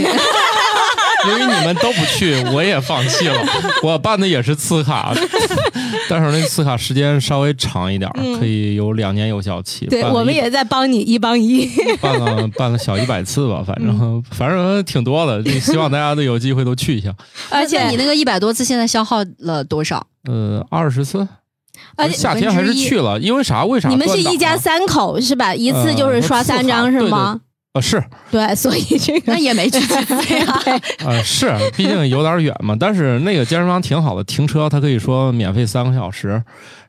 [1.29, 3.39] 由于你们都不去，我也放弃了。
[3.83, 5.13] 我办的也是次卡，
[6.09, 9.85] 但是那次卡时间稍微长一点，嗯可以有两年有效期。
[9.87, 11.69] 对，我们也在帮你一帮一。
[12.01, 15.41] 办了办了小一百次吧，反正、反正挺多的。
[15.43, 17.13] 就希望大家都有机会都去一下。
[17.49, 20.05] 而且你那个一百多次，现在消耗了多少？
[20.27, 21.27] 呃，二十次，
[21.95, 23.63] 而且夏天还是去了，因为啥？
[23.65, 23.89] 为啥？
[23.89, 25.53] 你们是一家啊三口是吧？
[25.53, 27.39] 一次呃就是刷三张是吗？
[27.75, 30.61] 呃，是对，所以这个那也没去几次呀。
[31.05, 32.73] 呃是，毕竟有点远嘛。
[32.79, 36.41] 但是那个健身房挺好的，停车它可以说免费三个小时，然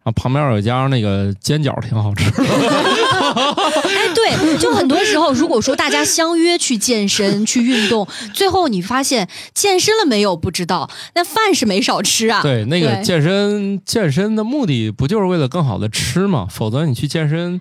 [0.07, 2.45] 啊，旁边有一家那个煎饺挺好吃的。
[2.47, 12.41] 哎，对，就很多时候，如果说大家相约去健身、去运动，最后你发现健身了没有不知道，那饭是没少吃啊。
[12.41, 16.47] 对，那个健身健身的目的不就是为了更好的吃吗？
[16.49, 17.61] 否则你去健身，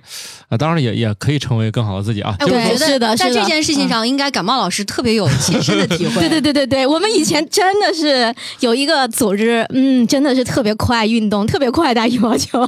[0.49, 2.35] 啊，当然也也可以成为更好的自己啊。
[2.37, 6.21] 哎，就是我觉是的得在是的这件事情上，应该感冒老师特别有切身的体会。
[6.21, 12.67] 对对对对对，我们以前真的是有一个组织，嗯，真的是特别酷爱运动，特别酷爱打羽毛球，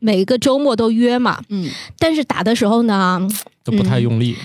[0.00, 1.40] 每个周末都约嘛。
[1.48, 3.20] 嗯，但是打的时候呢，
[3.64, 4.36] 都不太用力。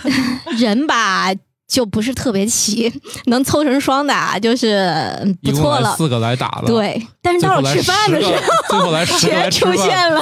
[0.58, 1.32] 人吧
[1.66, 2.92] 就不是特别齐，
[3.26, 5.96] 能凑成双打就是不错了。
[5.96, 8.32] 四个来打了，，对，但是到了吃饭的时候，
[8.68, 10.20] 最后来出现了，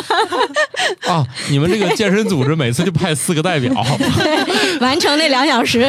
[1.09, 1.27] 啊！
[1.51, 3.75] 你们这个健身组织每次就派四个代表，
[4.17, 5.81] 对完成那两小时。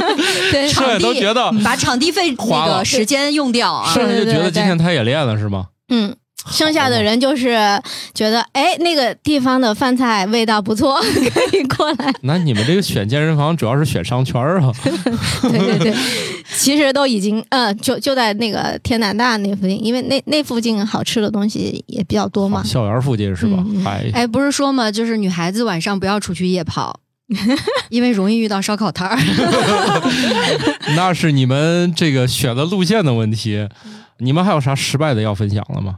[0.50, 3.92] 对，剩下都觉得把场地费那个时间用掉啊。
[3.92, 5.66] 剩下就觉得今天他也练了是吗？
[5.90, 6.16] 嗯，
[6.50, 7.50] 剩下的人就是
[8.14, 12.12] 觉得，哎，那个地方的饭菜味道不错， 可以过来。
[12.22, 14.72] 那你们这个选健身房主要是选商圈儿啊？
[15.42, 15.94] 对对对，
[16.56, 22.62] 其实都已经，呃，就就在那个天南大那附近，因为那那附近好吃的东西也比较多嘛。
[22.64, 23.82] 校园附近是吧嗯？
[23.82, 27.00] 嗯哎，哎，不是说嘛，就是女孩子晚上不要出去夜跑，
[27.90, 29.18] 因为容易遇到烧烤摊儿。
[30.96, 33.68] 那是你们这个选的路线的问题。
[34.22, 35.96] 你们还有啥失败的要分享了吗？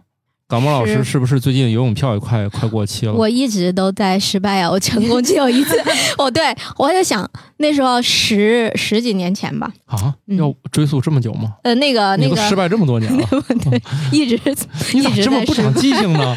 [0.52, 3.12] 感冒老师是是不是最近游泳票也快快过期了？
[3.14, 5.82] 我一直都在失败啊，我成功只有一次。
[6.18, 10.36] 哦，对，我在想那时候十十几年前吧，啊，嗯。
[10.36, 11.54] 要追溯这么久吗？
[11.64, 12.36] 呃，那个那个。
[12.36, 13.26] 失败这么多年了，
[13.64, 14.38] 对一直
[14.92, 16.36] 你咋一直这么不长记性呢？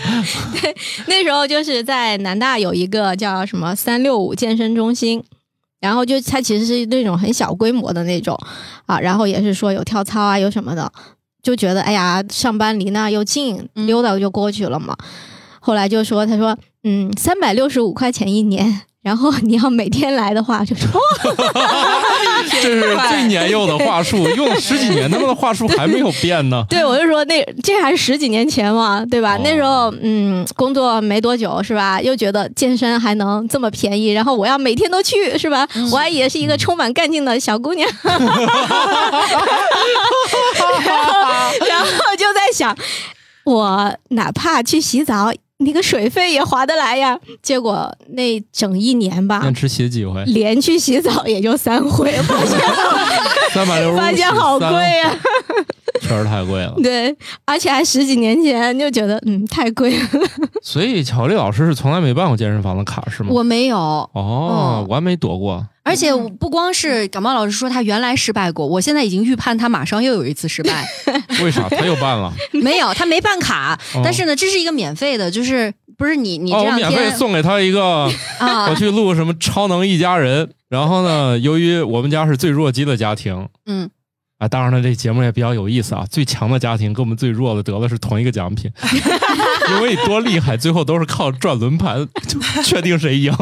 [0.62, 0.73] 对
[1.08, 5.21] 那时候就是在南大有一个叫什么三六五健身中心，
[5.82, 8.34] 然后就它其实是那种很小规模的那种
[8.86, 10.89] 啊，然后也是说有跳操啊，有什么的，
[11.45, 14.97] 就觉得哎呀，上班离那又近，嗯溜达就过去了嘛。
[15.60, 18.81] 后来就说，他说，嗯，三百六十五块钱一年。
[19.05, 20.89] 然后你要每天来的话，就说
[22.49, 26.65] 这是最年幼的话术，用了十几年，他们的话术还没有变呢。
[26.67, 29.35] 对，我就说那这还是十几年前嘛，对吧？
[29.35, 32.01] 哦那时候嗯，工作没多久是吧？
[32.01, 35.67] 又觉得健身还能这么便宜，然后我要每天都去是吧？
[35.91, 38.25] 我还也是一个充满干劲的小姑娘， 然后
[41.69, 42.75] 然后就在想，
[43.43, 45.31] 我哪怕去洗澡。
[45.59, 50.23] 那个水费也划得来呀，结果那整一年吧连，吃洗几回？
[50.25, 52.59] 连去洗澡也就三回，发现
[53.53, 55.17] 三百六十五，发现好贵呀、
[56.07, 56.75] 确实太贵了。
[56.83, 57.15] 对，
[57.45, 60.07] 而且还十几年前就觉得嗯太贵了。
[60.61, 63.29] 所以巧丽老师是从来没办过健身房的卡是吗？
[63.31, 65.65] 我没有，哦嗯，我还没躲过。
[65.83, 70.83] 而且不光是感冒老师说他原来失败过，我现在已经预判他马上又有一次失败。
[71.43, 72.33] 为啥他又办了？
[72.53, 80.49] 没有，他没办卡，哦但是呢，这是一个免费的，就是不是你你哦，这两我免费天送给他一个，啊我，去录什么超能一家人。
[80.69, 83.87] 然后呢，由于我们家是最弱鸡的家庭嗯，
[84.37, 86.05] 啊，当然了，这节目也比较有意思啊。
[86.11, 88.69] 最强的家庭跟我们最弱的得的是同一个奖品，
[89.77, 93.33] 因为你多厉害，最后都是靠转轮盘就确定谁赢。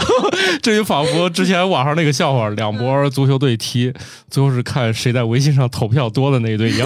[0.60, 3.92] 这就仿佛之前网上那个笑话，两波足球队踢，
[4.30, 6.84] 最后是看谁在微信上投票多的那一队赢。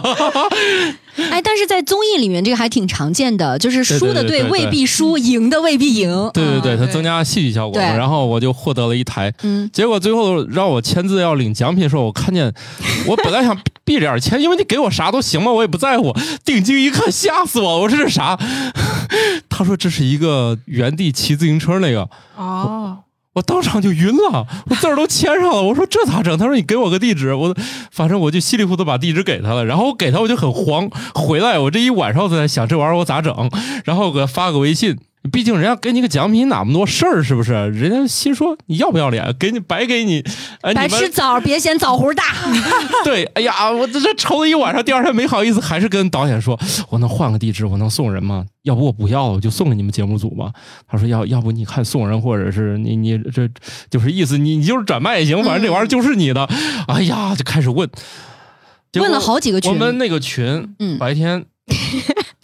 [1.30, 6.30] 哎，但是在综艺里面这个还挺常见的，就是输的队未必输，赢的未必赢。
[6.34, 12.52] 对对对，它增加戏剧效果然后我就获得了一台，嗯，结果最后让我签字要领奖品的时候，我看见
[13.06, 16.14] 我本来想闭着眼签，因为你给我啥都行嘛，我也不在乎。
[16.44, 17.80] 定睛一看，吓死我！
[17.80, 18.38] 我说这是啥？
[19.48, 22.06] 他说这是一个原地骑自行车那个，
[22.36, 22.98] 哦，
[23.36, 25.62] 我当场就晕了，我字儿都签上了。
[25.62, 26.38] 我说这咋整？
[26.38, 27.54] 他说你给我个地址，我
[27.90, 29.66] 反正我就稀里糊涂把地址给他了。
[29.66, 33.50] 然后我给他我就很慌，回来我这一晚上都在想这玩意儿我咋整，
[33.84, 34.96] 然后我给他发个微信。
[35.26, 37.52] 毕竟人家给你个奖品，哪么多事儿是不是？
[37.52, 39.34] 人家心说你要不要脸？
[39.38, 40.22] 给你白给你，
[40.60, 42.24] 哎，白吃枣别嫌枣核大。
[43.04, 46.58] 对，哎呀，我这这愁了一晚上，第二天没好意思，还是跟导演说，
[46.90, 48.44] 我能换个地址，我能送人吗？
[48.62, 50.50] 要不我不要了，我就送给你们节目组吧。
[50.88, 53.48] 他说要要不你看送人，或者是你你这
[53.90, 56.48] 就是意思，你你就是转卖也行，反正这玩意儿就是你的。
[56.88, 57.88] 哎呀，就开始问，
[58.94, 61.44] 问了好几个群我们那个群，嗯白天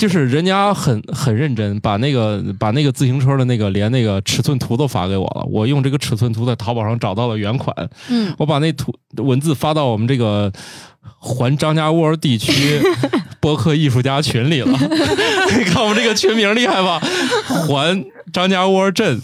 [0.03, 5.47] 就是人家很很认真，把那个把那个自行车的那个连那个尺寸图都发给我了。
[5.49, 7.73] 我用这个尺寸图在淘宝上找到了原款，
[8.09, 10.53] 嗯，我把那图文字发到我们这个
[11.21, 12.83] 环张家窝地区
[13.39, 14.77] 播客艺术家群里了。
[15.57, 17.01] 你看我们这个群名厉害吧？
[17.47, 19.21] 环张家窝镇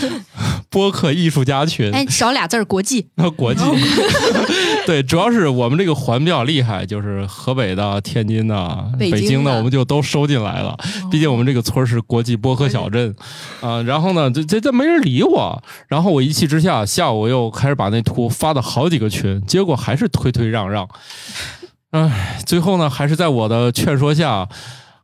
[0.70, 1.92] 播客艺术家群。
[1.92, 3.08] 哎，少俩字儿国际。
[3.36, 3.62] 国际，
[4.88, 10.70] 对，主要是我们这个环比较厉害，就是河北的、天津的、北京的我们就都收进来了。
[10.70, 10.78] 哦
[11.10, 13.14] 毕竟我们这个村是国际播客小镇，
[13.60, 20.88] 啊、然后呢，这这这没人理我，然后我一气之下，下午又开始把那图发到好几个群，结果还是推推让让，
[21.90, 24.48] 唉，最后呢，还是在我的劝说下。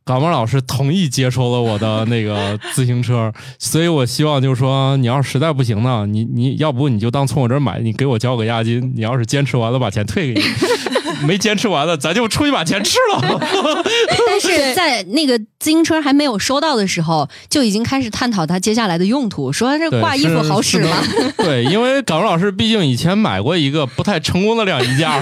[0.05, 10.45] 感冒老师同意接收了我的那个自行车，所以我希望就是说，你要是实在不行呢，你你要不你就当从我这儿买，你给我交个押金，你要是坚持完了把钱退给你，
[11.25, 13.39] 没坚持完了咱就出去把钱吃了。
[14.27, 20.97] 但是 在那个自行车还没有收到的时候，就已经开始探讨它接下来的用途，说这挂衣服好使吗？
[21.37, 25.17] 对，因为港老师毕竟以前买过一个不太成功的晾衣架，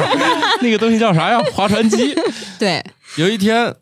[0.61, 1.39] 那个东西叫啥呀？
[1.53, 2.15] 划船机。
[2.57, 2.83] 对，
[3.17, 3.73] 有一天，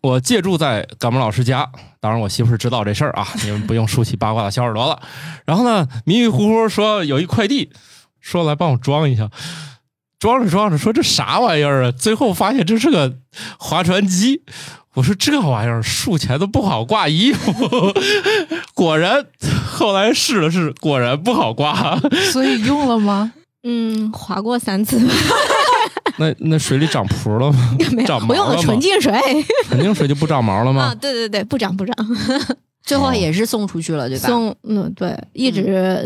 [0.00, 1.68] 我借住在感冒老师家，
[2.00, 5.00] 当然我媳妇儿知道这事儿啊， 你们不用竖起八卦的小耳朵了。
[5.44, 7.70] 然后呢，迷迷糊糊说有一快递，
[8.20, 9.30] 说来帮我装一下。
[10.18, 11.92] 装着装着说这啥玩意儿啊？
[11.92, 13.18] 最后发现这是个
[13.58, 14.42] 划船机。
[14.94, 17.94] 我说这玩意儿竖起来都不好挂衣服，
[18.74, 19.24] 果然
[19.70, 21.96] 后来试了试，果然不好挂。
[22.32, 23.32] 所以用了吗？
[23.62, 25.14] 嗯，划过三次吧，
[26.18, 27.76] 那那水里长蹼了吗？
[27.92, 29.12] 没有长，毛我用纯净水。
[29.68, 30.94] 纯净水就不长毛了啊，吗？
[30.94, 31.94] 对对对，不长不长。
[32.88, 34.26] 最后也是送出去了，对吧？
[34.28, 35.62] 送嗯对，一直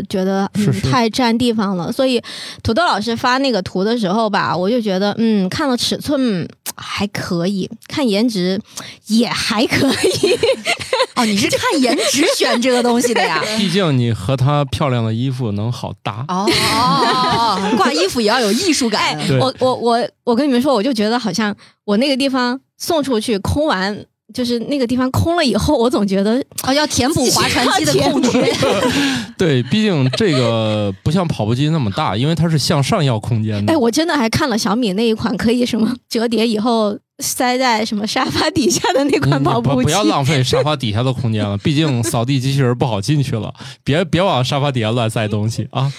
[0.09, 2.21] 觉得嗯是是太占地方了，所以
[2.61, 8.59] 土豆老师发那个图的时候吧，我就觉得嗯，看了尺寸还可以，看颜值
[9.07, 10.37] 也还可以。
[11.15, 13.41] 哦，你是看颜值选这个东西的呀？
[13.57, 16.25] 毕竟你和她漂亮的衣服能好搭。
[16.27, 19.01] 哦哦哦哦，挂衣服也要有艺术感。
[19.01, 24.05] 哎我我我我跟你们说，我就觉得好像我那个地方送出去空完。
[24.33, 28.53] 就是那个地方空了以后，我总觉得哦，要填补划船机的空缺。
[29.37, 33.73] 对，毕竟这个不像跑步机那么大，因为它是向上要空间的。
[33.73, 39.75] 哎，我真的还看了小米那一款可以什么折叠以后塞在什么沙发底下的那款跑步机。
[39.75, 43.53] 不不要浪费沙发底下的空间了，毕竟扫地机器人不好进去了。
[43.83, 45.91] 别别往沙发底下乱塞东西啊！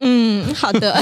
[0.00, 0.98] 嗯，好的。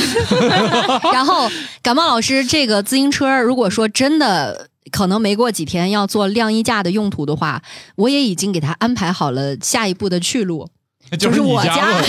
[1.12, 1.48] 然后
[1.82, 7.62] 感冒老师这个自行车，如果说真的可能没过几天要做晾衣架的用途的话，
[7.96, 10.68] 我也已经给他安排好了下一步的去路。
[11.18, 11.74] 就是你我家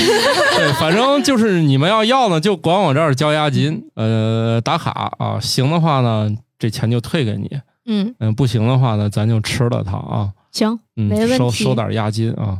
[0.57, 7.49] 对，反正就是你们要要呢，就管我这儿交押金，呃，打卡啊，行的话呢，这钱就退给你，
[7.85, 12.57] 嗯，嗯，不行的话呢，咱就吃了它啊，行，嗯没，问题收收点押金啊。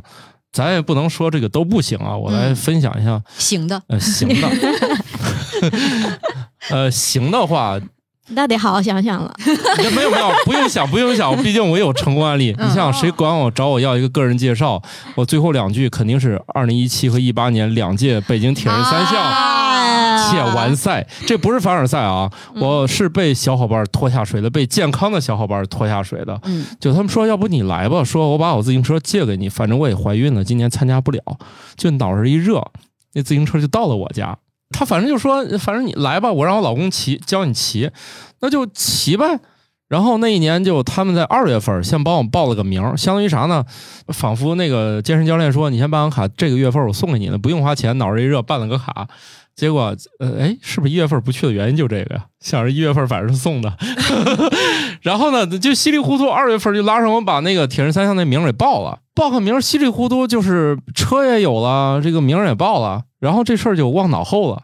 [0.52, 2.56] 咱也不能说这个都不行啊，我来嗯。
[2.56, 4.48] 分享一下，行的，呃，行的，
[6.70, 7.78] 呃，行的话，
[8.30, 9.32] 那得好好想想了。
[9.94, 12.54] 没有没有，不用想不用想，毕竟我有成功案例。
[12.58, 14.80] 嗯你想谁管我找我要一个个人介绍，
[15.14, 19.22] 我最后两句肯定是二零一七和一八年两届北京铁人三项。
[19.22, 19.56] 啊
[20.30, 22.30] 且完赛，这不是凡尔赛啊！
[22.54, 26.38] 我是被小伙伴拖下水的，被健康的小伙伴拖下水的。
[26.44, 31.20] 嗯，就他们说，要不你来吧，说我把我自行车借给你，反正我也怀孕了，今年参加不了。
[31.74, 32.62] 就脑子一热，
[33.14, 34.36] 那自行车就到了我家。
[34.70, 37.90] 他反正就说，反正你来吧，我让我老公骑，教你骑，
[38.40, 39.40] 那就骑呗。
[39.88, 43.64] 然后那一年就他们在二月份先帮我报了个名，相当于啥呢？
[44.08, 49.08] 仿佛那个健身教练说，你先办完卡，这个月份我送给你的，不用花钱，脑子一热办了个卡。
[49.56, 52.24] 结果，呃，哎，是不是一月份不去的原因就这个呀？
[52.38, 53.76] 想着一月份反正是送的，
[55.02, 64.62] 然后呢，就稀里糊涂，二月份就拉上我把那个铁人三项那名儿给报了，报个名稀里糊涂就是车也有了，这个名也报了，然后这事儿就忘脑后了。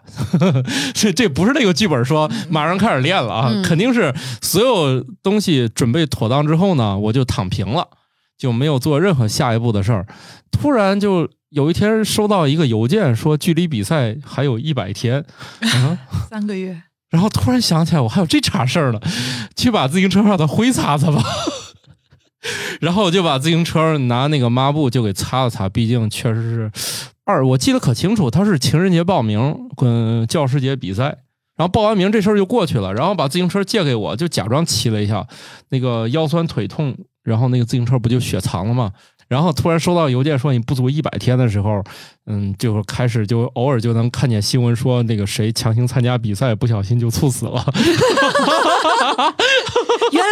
[0.97, 7.87] 这这不是那个剧本说马上开始练了啊，嗯肯定是所有东西准备妥当之后呢，我就躺平了，
[8.39, 10.07] 就没有做任何下一步的事儿。
[10.51, 15.23] 突然就有一天收到一个邮件，说距离比赛还有一百天，
[15.61, 15.99] 啊，
[16.31, 19.01] 三个月，然后突然想起来我还有这茬事儿呢，
[19.55, 21.23] 去把自行车上的灰擦擦吧。
[22.81, 26.73] 然后我就把自行车拿那个抹布就给擦了擦，毕竟确实是
[27.25, 31.05] 二，我记得可清楚，他是情人节报名跟教师节比赛，
[31.57, 35.27] 然后报完名这事儿就过去了，然后把自行车借给我，就假装骑了一下，
[35.71, 38.93] 那个腰酸腿痛，然后那个自行车不就雪藏了吗？
[39.29, 41.83] 然后突然收到邮件说你不足一百天的时候，
[42.27, 47.65] 嗯，就开始就偶尔就能看见新闻说那个谁强行参加比赛，不小心就猝死了。
[50.13, 50.31] 原来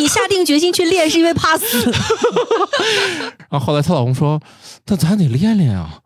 [0.00, 1.90] 你下定决心去练是因为怕死。
[3.48, 4.40] 然后后来她老公说
[4.86, 6.00] ：“那咱得练练啊。”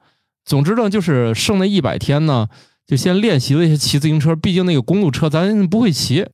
[0.45, 2.49] 总之呢，就是剩那一百天呢，
[2.87, 4.37] 就先练习了一些骑自行车。
[4.37, 6.27] 毕竟那个公路车咱不会骑，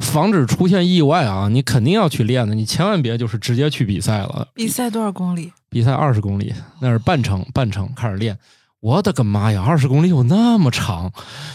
[0.00, 2.54] 防止出现意外啊，你肯定要去练的。
[2.54, 4.48] 你千万别就是直接去比赛了。
[4.54, 5.52] 比赛多少公里？
[5.70, 8.38] 比赛二十公里，那是半程，半程开始练。
[8.80, 11.10] 我的个妈呀，二十公里有那么长！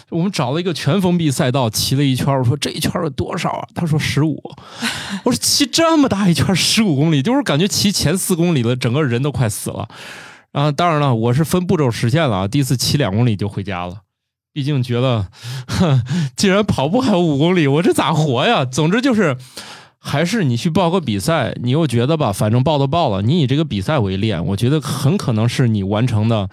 [0.09, 2.35] 我们找了一个全封闭赛道，骑了一圈。
[2.37, 3.67] 我说这一圈有多少啊？
[3.73, 4.41] 他说十五。
[5.23, 9.87] 我说骑这么大一圈十五公里，就是感觉骑前四公里了，整个人都快死了。
[10.51, 14.01] 啊，当然了，我是分步骤实现了啊，第一次骑两公里就回家了。
[14.53, 15.27] 毕竟觉得，
[15.67, 16.01] 哼
[16.35, 18.65] 既然跑步还有五公里，我这咋活呀？
[18.65, 19.37] 总之就是，
[19.97, 26.49] 还是你去报个比赛，你又觉得吧，反正报都报了，你以这个比赛为练，我觉得很可能是你完成的。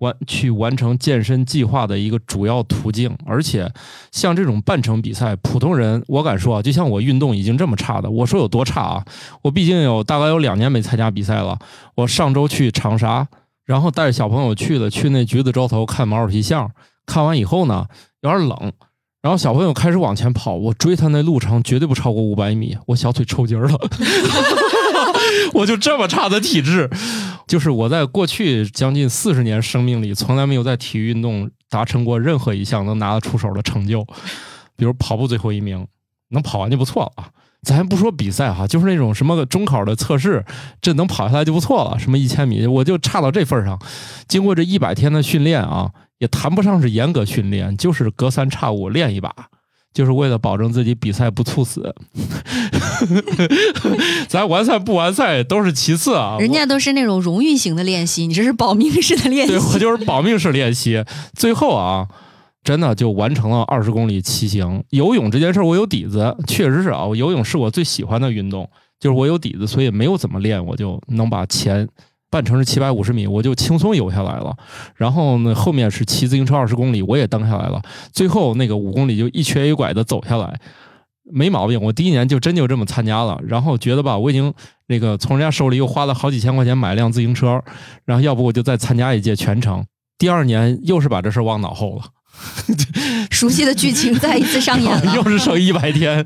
[0.00, 3.70] 完去完成健身计划的一个主要途径，而且
[4.10, 9.04] 像这种半程比赛，普通人我敢说啊，就像我运动已经这么差的，我说有多差啊？
[9.42, 11.58] 我毕竟有大概有两年没参加比赛了。
[11.96, 13.28] 我上周去长沙，
[13.66, 16.70] 然后带着小朋友去的，去那橘子洲头看毛主席像，
[17.10, 17.84] 看完以后呢，
[18.20, 18.72] 有点冷，
[19.20, 23.68] 然后小朋友开始往前跑，我追他那路程绝对不超过五百米，我小腿抽筋了
[25.52, 26.88] 我就这么差的体质。
[27.48, 34.06] 就是我在过去将近四十年生命里，从来没有在体育运动达成过任何一项能拿得出手的成就，
[34.76, 35.84] 比如跑步最后一名，
[36.28, 37.28] 能跑完就不错了啊。
[37.62, 40.44] 咱不说比赛哈，就是那种什么中考的测试，
[40.80, 41.98] 这能跑下来就不错了。
[41.98, 43.78] 什么一千米，我就差到这份上。
[44.28, 49.34] 经过这一百天的训练啊，也谈不上是严格训练，就是隔三差五练一把。
[49.92, 51.92] 就是为了保证自己比赛不猝死，
[54.28, 56.36] 咱完赛不完赛都是其次啊。
[56.38, 59.52] 人家都是那种荣誉型的练习，你这是保命式的练习。
[59.52, 61.04] 对我就是保命式练习。
[61.34, 62.06] 最后啊，
[62.62, 64.82] 真的就完成了二十公里骑行。
[64.90, 71.88] 游泳这件事儿我有底子，确实是啊，我游泳是我最喜欢的运动，就是我有底子，所以没有怎么练，我就能把前。
[72.32, 74.56] 半程是七百五十米，我就轻松游下来了。
[74.94, 77.82] 然后呢，后面是骑自行车二十公里，我也蹬下来了。
[78.12, 80.60] 最后那个五公里就一瘸一拐的走下来，
[81.24, 81.82] 没毛病。
[81.82, 83.36] 我第一年就真就这么参加了。
[83.48, 84.54] 然后觉得吧，我已经
[84.86, 87.60] 那个从人家手里又花了好几千块钱买辆自行车，
[88.04, 89.84] 然后要不我就再参加一届全程。
[90.16, 92.04] 第二年又是把这事忘脑后了。
[93.30, 96.24] 熟悉的剧情再一次上演了， 又是剩一百天。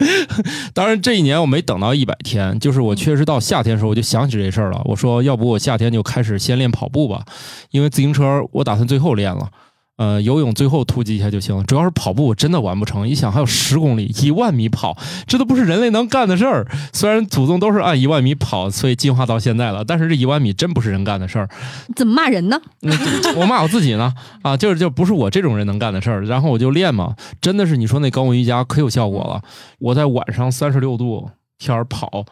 [0.73, 4.81] 当然这一年我没等到一百天，就是我确实到夏天的时候我就想起这事儿了。
[4.85, 7.25] 我说要不我夏天就开始先练跑步吧，
[7.71, 9.49] 因为自行车我打算最后练了。
[9.97, 11.63] 呃，游泳最后突击一下就行了。
[11.65, 13.09] 主要是跑步我真的完不成。
[13.09, 16.67] 一想还有十公里、一万米跑，这都不是人类能干的事儿。
[16.93, 21.49] 虽然祖宗都是按一万米跑，所以进化到现在了，但是这一万米真不是人干的事儿。
[21.95, 22.61] 怎么骂人呢？
[23.37, 24.13] 我骂我自己呢。
[24.43, 26.25] 啊，就是就不是我这种人能干的事儿。
[26.25, 29.43] 然后我就练嘛，真的是你说那高温瑜伽可有效果了。
[29.79, 32.25] 我在晚上三十六度天儿跑，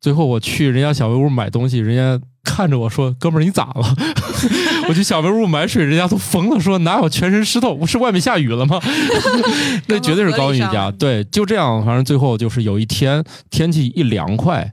[0.00, 2.24] 最后我去人家小卖屋买东西，人家。
[2.44, 3.94] 看着我说：“哥们儿，你咋了？”
[4.88, 7.74] 我去小卖屋买水，人家都疯了，说：“哪有全身湿透？
[7.74, 8.80] 不是外面下雨了吗？”
[9.86, 10.90] 那绝对是高温瑜伽。
[10.92, 14.72] 对，就这样，反正最后就是有一天天气一凉快，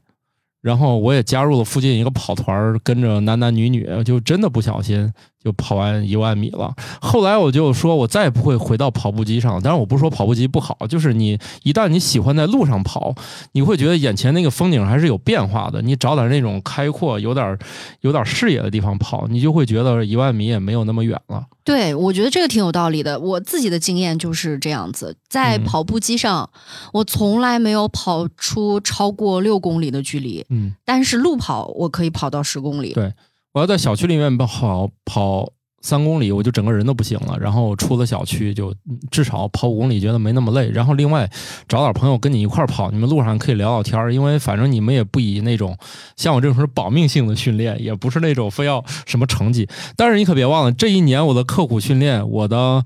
[0.61, 5.11] 然后我也加入了附近一个跑团，跟着男男女女，就真的不小心。
[5.45, 6.73] 就跑完一万米了。
[6.99, 9.61] 后来我就说，我再也不会回到跑步机上。
[9.61, 13.13] 但是我不是说跑步机不好，就是你一旦你喜欢在路上跑，
[13.51, 15.79] 你会觉得眼前那个风景还是有变化的。
[15.83, 17.55] 你找点那种开阔、有点
[18.01, 21.45] 有点视野的地方跑，你就会觉得一万米也没有那么远了。
[21.63, 23.19] 对，我觉得这个挺有道理的。
[23.19, 26.49] 我自己的经验就是这样子，在跑步机上，
[26.91, 30.43] 我从来没有跑出超过六公里的距离。
[30.49, 32.93] 嗯，但是路跑我可以跑到十公里。
[32.93, 33.13] 对。
[33.55, 35.49] 我要在小区里面跑跑
[35.79, 37.37] 三公里，我就整个人都不行了。
[37.39, 38.75] 然后出了小区，就
[39.09, 40.69] 至少跑五公里，觉得没那么累。
[40.71, 41.25] 然后另外
[41.65, 45.77] 找点朋友跟你一块跑，你们路上可以聊聊天儿，因为反正你们也不以那种
[46.17, 49.69] 像我这种是保命性的训练，也不是那种非要什么成绩。
[49.95, 52.83] 但是你可别忘了，这一年我的刻苦训练，我的。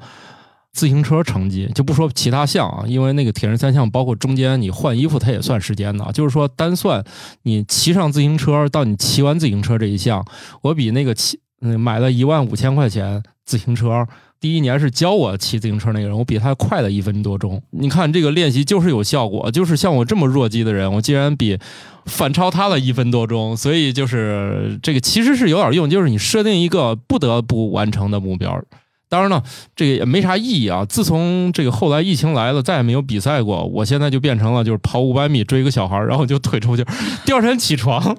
[0.71, 6.09] 自行车成绩就不说其他项啊，因为那个铁人三项包括中间你换衣服，它也算时间的。
[6.13, 7.03] 就是说单算
[7.43, 10.25] 你骑上自行车到你骑完自行车这一项，
[10.61, 14.07] 我比那个骑嗯买了一万五千块钱自行车
[14.39, 17.61] 第一年是教我骑自行车那个人，我比他快了一分多钟。
[17.71, 21.57] 你看这个练习就是有效果，就是像我这么弱鸡的人，我竟然比
[22.05, 23.57] 反超他了一分多钟。
[23.57, 28.63] 所以就是这个其实是有点用，就是你设定一个不得不完成的目标。
[29.09, 29.43] 当然了，
[29.75, 30.85] 这个也没啥意义啊。
[30.87, 33.65] 自从这个后来疫情来了，再也没有比赛过。
[33.65, 36.85] 我现在就变成了就是跑五百米追一个小孩，然后就腿抽筋。
[37.25, 38.15] 第二天起床，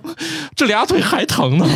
[0.56, 1.66] 这俩腿还疼呢。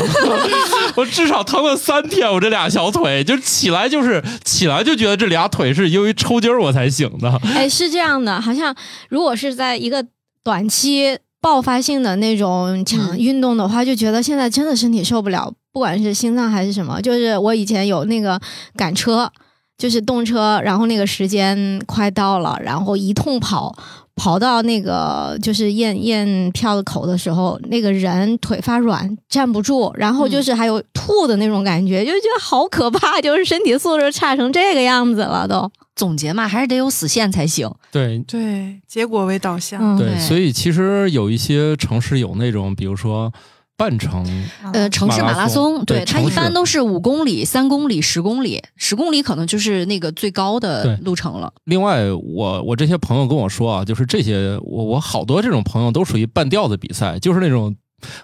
[0.97, 7.41] 我至少疼了三天，我这俩小腿就起来就是起来就觉得这俩腿是因为抽筋我才醒的。
[7.55, 8.75] 哎，是这样的，好像
[9.09, 10.05] 如果是在一个
[10.43, 15.53] 短期爆发性的那种强运动的话，就觉得现在真的身体受不了。
[15.75, 18.41] 不管是心脏还是什么，就是我以前有那个
[18.77, 19.29] 赶车，
[19.77, 23.77] 就是动车，然后那个时间快到了，然后一通跑，
[24.15, 35.69] 跑到那个就是验验票的口的时候，那个人腿发软，站不住，然后就是还有吐的那种感觉，就觉得好可怕，就是身体素质差成这个样子了都。
[35.97, 37.71] 总结嘛，还是得有死线才行。
[37.93, 39.81] 对对，结果为导向。
[39.81, 43.33] 嗯，对所以其实有一些城市有那种，比如说
[43.77, 44.25] 半程，
[44.73, 51.53] 呃，城市马拉松，对它一般都是五公里、三公里、十公里，十公里可能就是那个最高的路程了。
[51.65, 57.75] 另外，我我这些朋友跟我说啊，就是这些我我好多这种朋友都属于半吊子比赛，就是那种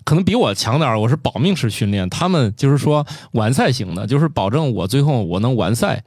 [0.05, 6.05] 可能比我强点儿，我是保命式训练，他们就是说完赛型的，就是保证我最后我能完赛。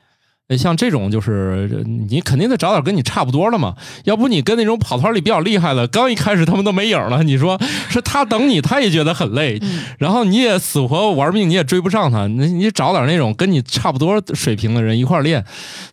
[0.50, 7.58] 呃像这种就是你肯定得找点跟你差不多的嘛，要不你跟那种跑团里比较厉害的，刚一开始他们都没影了，你说
[7.90, 15.46] 是他等你，他也觉得很累，嗯，然后你也死活玩命，你也追不上他，你你找点那种跟你差不多水平的人一块练，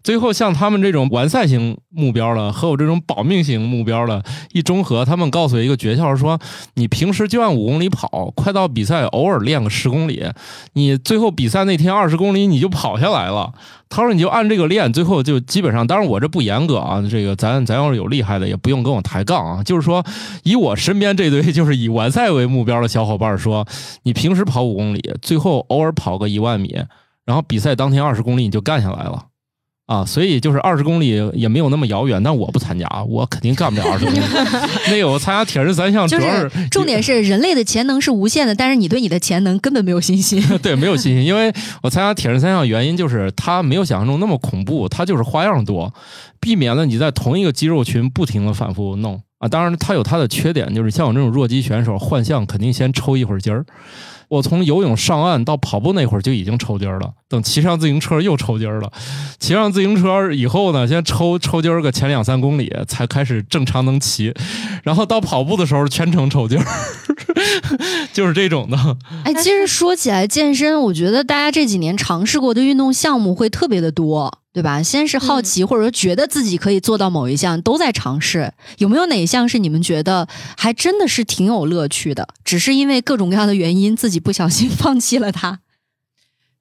[0.02, 4.20] 最后像他们这种完赛型目标的和我这种保命型目标的
[4.52, 6.36] 一中和，他们告诉我一个诀窍，说
[6.74, 10.24] 你平时就按五公里跑，快到比赛偶尔练个十公里，
[10.72, 13.52] 你最后比赛那天二十公里你就跑下来了。
[13.90, 19.62] 他说你就按这个练，最后就基本上，当然我这不严格啊，这个咱咱要是有厉害的，也不用跟我抬杠啊。
[19.64, 20.02] 就是说，
[20.44, 23.66] 以我身边这堆就是以完赛为目标的小伙伴说，
[24.04, 26.80] 你平时跑五公里，最后偶尔跑个一万米，
[27.26, 29.26] 然后比赛当天二十公里你就干下来了。
[29.90, 34.20] 啊，所以就是二十公里也没有那么遥远，但我不参加，我肯定干不了二十公里。
[34.86, 40.40] 那个我参加铁人三项，主就要是重点是人类的潜能是无限的，但是你对你的潜能根本没有信心。
[40.62, 45.92] 对，没有信心，因为我参加铁人三项原因就是它没有想象中那么恐怖，它就是花样多，
[46.38, 49.48] 避免了你在同一个肌肉群不停的反复弄啊。
[49.48, 53.66] 当然，它有它的缺点，就是像我这种弱鸡选手，换项肯定先抽一会儿筋儿。
[54.30, 58.92] 我从游泳上岸到跑步那会儿就已经抽筋儿了，等骑上自行车又抽筋儿了，
[59.40, 64.32] 骑上自行车以后呢，先抽抽筋儿个前两三公里才开始正常能骑，
[64.84, 66.64] 然后到跑步的时候全程抽筋儿，
[68.12, 68.76] 就是这种的。
[69.24, 74.82] 哎，其实说起来健身，我觉得大家这几年尝试过的运动项目会特别的多，对吧？
[74.82, 78.52] 先是好奇，或者说觉得自己可以做到某一项，都在尝试。
[78.78, 80.26] 有没有哪一项是你们觉得
[80.56, 82.28] 还真的是挺有乐趣的？
[82.44, 85.60] 只是因为各种各样的原因，自己不小心 放弃了它。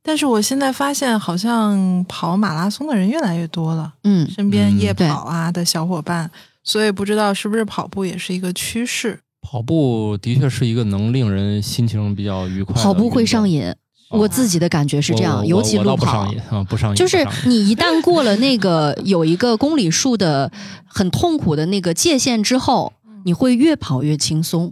[0.02, 6.32] 但是我现在发现，好像跑马拉松的人越来越多了，嗯，身边嗯夜跑啊的小伙伴，
[6.64, 9.20] 所以不知道是不是跑步也是一个趋势。
[9.52, 13.74] 跑步的确是一个能令人心情比较愉快跑步会上瘾，
[14.12, 16.40] 我自己的感觉是这样，尤其路跑倒不上瘾。
[16.52, 20.52] 啊，不上瘾，就是你一旦过了那个有一个公里数的
[20.86, 22.94] 很痛苦的那个界限之后，
[23.26, 24.72] 你会越跑越轻松，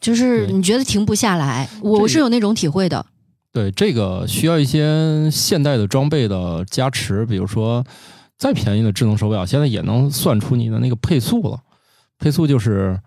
[0.00, 1.70] 就是你觉得停不下来。
[1.80, 3.06] 我是有那种体会的。
[3.52, 7.84] 对这个需要一些现代的装备的加持，比如说
[8.36, 11.60] 再便宜的智能手表，现在也能算出你的那个配速了。
[12.18, 13.00] 配速就是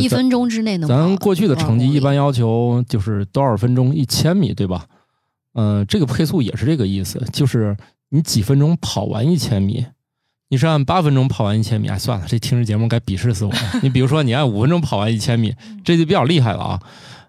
[0.00, 4.86] 一分钟之内能跑咱过去的成绩一般要求就是多少分钟一千米，对吧？
[5.52, 7.76] 呃，这个配速也是这个意思，就是
[8.08, 9.86] 你几分钟跑完一千米。
[10.50, 13.58] 你是按八分钟跑完一千米，哎，算了，这听着节目该鄙视死我了。
[13.82, 16.80] 你比如说，你按五分钟跑完一千米，这就比较厉害了啊。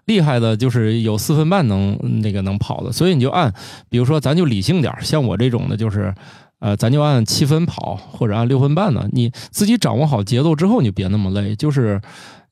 [0.04, 3.52] 厉害的就是有四分半能那个能跑的，所以你就按，
[3.88, 6.14] 比如说咱就理性点儿，像我这种的，就是，
[6.60, 11.56] 呃，咱就按七分跑或者按六分半的，你自己掌握好节奏之后，你就别那么累。
[11.56, 12.00] 就是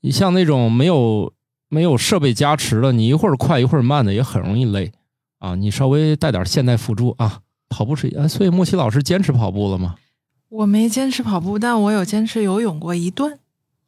[0.05, 1.32] 你像那种没有
[1.70, 4.92] 没有设备加持的，你一会儿快一会儿慢的也很容易累
[5.38, 5.55] 啊。
[5.55, 7.40] 你稍微带点现代辅助啊，
[7.70, 9.94] 跑步是，啊所以莫奇老师坚持跑步了吗？
[10.50, 13.38] 我没坚持跑步，但我有坚持游泳过一段。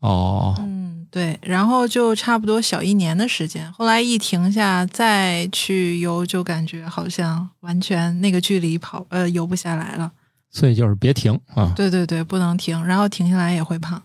[0.00, 10.10] 哦，嗯，对，然后就差不多小一年的时间，后来一停下再去游，就感觉好像完全那个距离跑呃游不下来了。
[10.50, 11.74] 所以就是别停啊。
[11.76, 14.02] 对对对，不能停，然后停下来也会胖。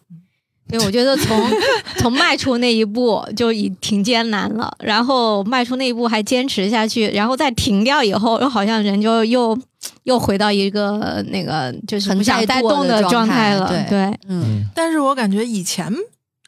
[0.70, 1.50] 对，我觉得从
[2.00, 9.58] 从迈出那一步就已挺艰难了，然后迈出那一步还坚持下去，然后再停掉以后，又好像人就又
[10.04, 13.68] 又回到一个那个就是很不想怠惰再动的状状态了。
[13.90, 15.92] 对嗯，但是我感觉以前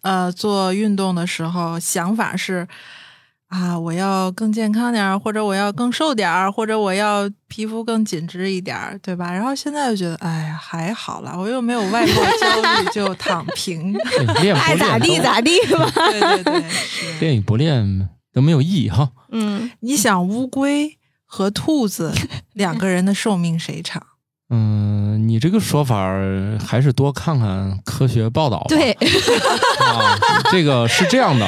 [0.03, 2.65] 呃做运动的时候，想法是
[3.53, 9.31] 啊，我要更健康点儿，或者我要更瘦点儿，或者我要皮肤更紧致一点儿，对吧？
[9.31, 13.95] 然后现在就觉得，哎呀，还好啦，我又没有外 貌焦虑，就躺平。
[14.55, 15.87] 爱咋地咋地吧。
[16.09, 16.63] 对对对，
[17.19, 19.11] 练 与 不练都没有意义哈。
[19.31, 22.11] 嗯，你想乌龟和兔子
[22.53, 24.01] 两个人的寿命谁长？
[24.55, 26.13] 嗯，你这个说法
[26.63, 28.65] 还是多看看科学报道吧。
[28.69, 28.91] 对，
[29.79, 30.15] 啊，
[30.51, 31.47] 这个是这样的，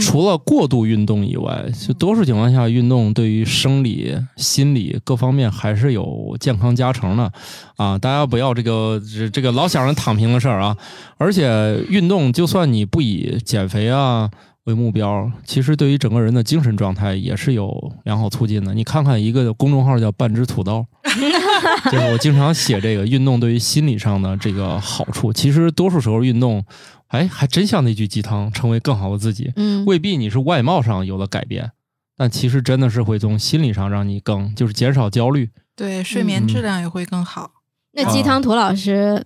[0.00, 7.32] 除了过度运动以外，就多数情况下，运动对于生理、心理各方面还是有健康加成的
[7.76, 7.98] 啊。
[7.98, 10.76] 大家不要这个这这个老想着躺平的事儿啊。
[11.18, 14.30] 而且运动，就算你不以减肥啊
[14.66, 18.72] 为目标，其实对于整个人的精神状态也是有良好促进的。
[18.72, 20.86] 你看看一个公众号叫“半只土豆”，
[21.90, 25.32] 就是我经常写这个运动对于心理上的这个好处。
[25.32, 26.64] 其实多数时候运动，
[27.08, 29.52] 哎，还真像那句鸡汤，成为更好的自己。
[29.56, 31.72] 嗯，未必你是外貌上有了改变，
[32.16, 35.50] 但其实真的是会从心理上让你更就是减少焦虑。
[35.76, 37.50] 对，睡眠质量也会更好。
[37.92, 39.24] 那鸡汤涂老师，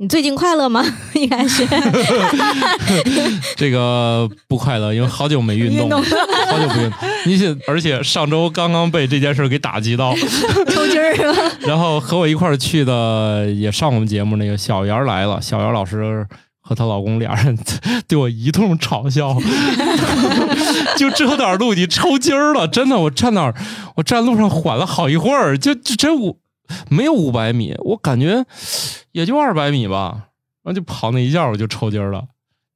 [0.00, 0.84] 你最近快乐吗？
[1.14, 1.66] 应该是
[3.56, 6.98] 这个不快乐，因为好久没运动， 好久不运动。
[7.26, 11.56] 你想，而且上周刚刚被这件事儿给打击到，抽筋儿是吧？
[11.62, 16.24] 然后和我一块儿去的也上我们节目那个小袁儿来了，小袁老师
[16.60, 17.58] 和她老公俩人
[18.06, 19.36] 对我一通嘲笑，
[20.96, 23.52] 就这点儿路你抽筋儿了，真的，我站那儿，
[23.96, 26.38] 我站路上缓了好一会儿，就就真五
[26.88, 28.44] 没有五百米，我感觉
[29.12, 30.28] 也就二百米吧，
[30.62, 32.24] 然后就跑那一下我就抽筋儿了，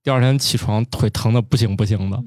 [0.03, 2.23] 第二天起床腿疼的不行不行的。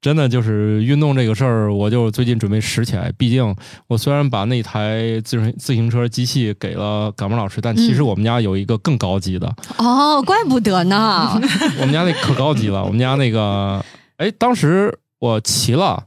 [0.00, 3.10] 真的就是运动这个事儿，我就最近准备拾起来。
[3.16, 11.40] 毕竟我虽然把那台自行自行车机器给了感冒老师，但其实嗯我们家有一个更高级的，哦，怪不得呢。
[11.80, 12.84] 我们家那可高级了。
[12.84, 13.82] 我们家那个，
[14.18, 16.04] 哎，当时我骑了，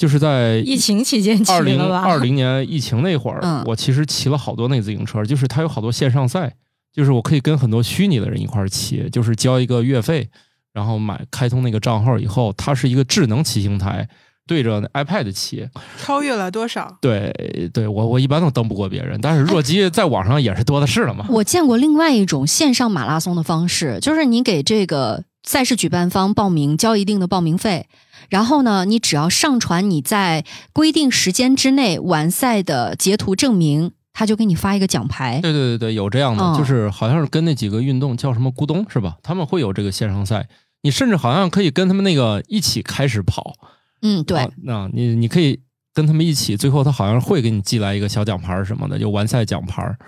[0.00, 2.00] 就是在疫情期间去二零了吧？
[2.00, 6.54] 二零年疫情那会儿，嗯我其实骑了好多那自行车，就是它有好多线上赛，
[6.90, 10.26] 就是我可以跟很多虚拟的人一块儿骑，就是交一个月费，
[10.72, 14.08] 然后买开通那个账号以后，它是一个智能骑行台，
[14.46, 15.68] 对着 iPad 骑。
[16.02, 16.96] 超越了多少？
[17.02, 17.30] 对
[17.74, 21.26] 对，我我一般都蹬不过别人，但是弱鸡在网上也是多的是了嘛。
[21.28, 27.86] 我见过另外一种线上马拉松的方式，就是你给这个赛事举办方报名，交一定的报名费，
[28.28, 35.40] 然后呢，你只要上传你在规定时间之内完赛的截图证明，他就给你发一个奖牌。
[35.40, 39.16] 对对对对，有这样的，嗯就是好像是跟那几个运动叫什么咕咚是吧？
[39.22, 40.48] 他们会有这个线上赛，
[40.82, 43.54] 你甚至好像可以跟他们那个一起开始跑。
[44.02, 45.60] 嗯，对，啊那你你可以
[45.92, 49.98] 跟他们一起，最后他好像会给你寄来一个小奖牌什么的，就完赛奖牌儿。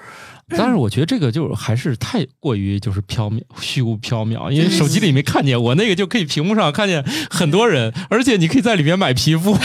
[0.48, 9.56] 但是我觉得这个就还是太过于就是缥缈、虚无缥缈，因为手机里没看见，我那个就可以屏幕上看见很多人，而且你可以在里面买皮肤。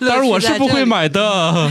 [0.00, 1.70] 但是我是不会买的，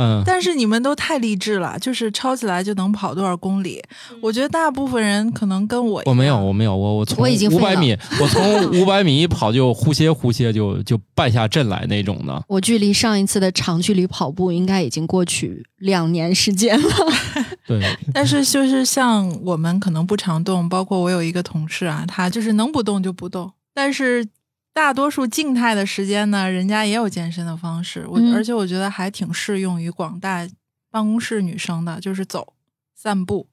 [0.00, 3.82] 嗯，但是你们都太励志了，就是抄起来就能跑多少公里。
[4.22, 12.42] 我觉得大部分人可能跟我一我没有，我没有，我我从我已经五百米，我从 五百米一跑就呼歇呼歇就就败下阵来那种的。
[12.48, 16.88] 我距离上一次的长距离跑步应该已经过去两年时间了。
[17.68, 17.80] 对，
[18.14, 23.52] 但是就是像我们可能不常动，包括我有一个同事啊，他就是能不动就不动。
[23.74, 24.26] 但是
[24.72, 28.34] 大多数静态的时间呢，人家也有健身的方式，我、嗯。
[28.34, 30.46] 而且我觉得还挺适用于广大
[30.90, 32.54] 办公室女生的，就是走、
[32.96, 33.48] 散步，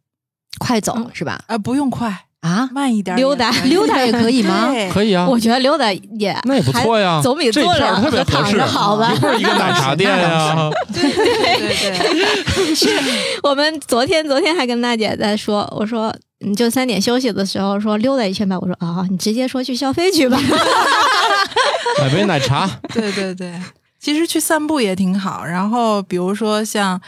[0.59, 1.43] 快走嗯是吧？
[1.47, 12.87] 啊、不用快，啊，慢一点儿溜达溜达也可以吗 对可以啊，我觉得溜达也那也不错呀，总比坐着特别和躺合适，着好吧一会儿一个奶茶店呀， 对对对， 是
[13.43, 20.39] 我们昨天昨天还跟娜姐在说，我说你就三点休息的时候说溜达一圈吧，我说啊，你直接说去消费去吧。
[21.99, 22.67] 买杯奶茶。
[22.93, 23.59] 对对对，
[23.99, 25.43] 其实去散步也挺好。
[25.43, 27.01] 然后比如说像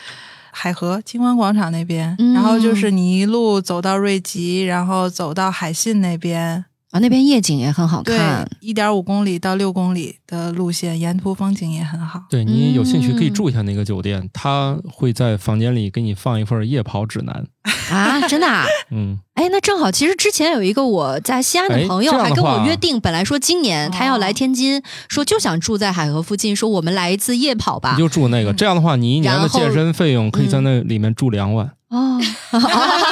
[0.51, 12.21] 海河金湾广场那边，嗯然后就是你一路走到瑞吉，然后走到海信那边，啊，那边夜景也很好对看。，一点五公里到六公里的路线，沿途风景也很好。
[12.29, 17.45] 对你有兴趣可以嗯住一下那个酒店，他会在房间里给你放一份夜跑指南。
[17.91, 18.65] 啊，真的啊！
[18.91, 27.99] 嗯，哎，那正好，其实之前有一个我在西安的哎朋友还跟我约定，本来说今年他要来天津，说就想住在海河附近，说我们来一次夜跑吧你。
[27.99, 31.71] 就住那个，这样的话，你一年的健身费用可以在那里面住两晚。
[31.89, 32.19] 哦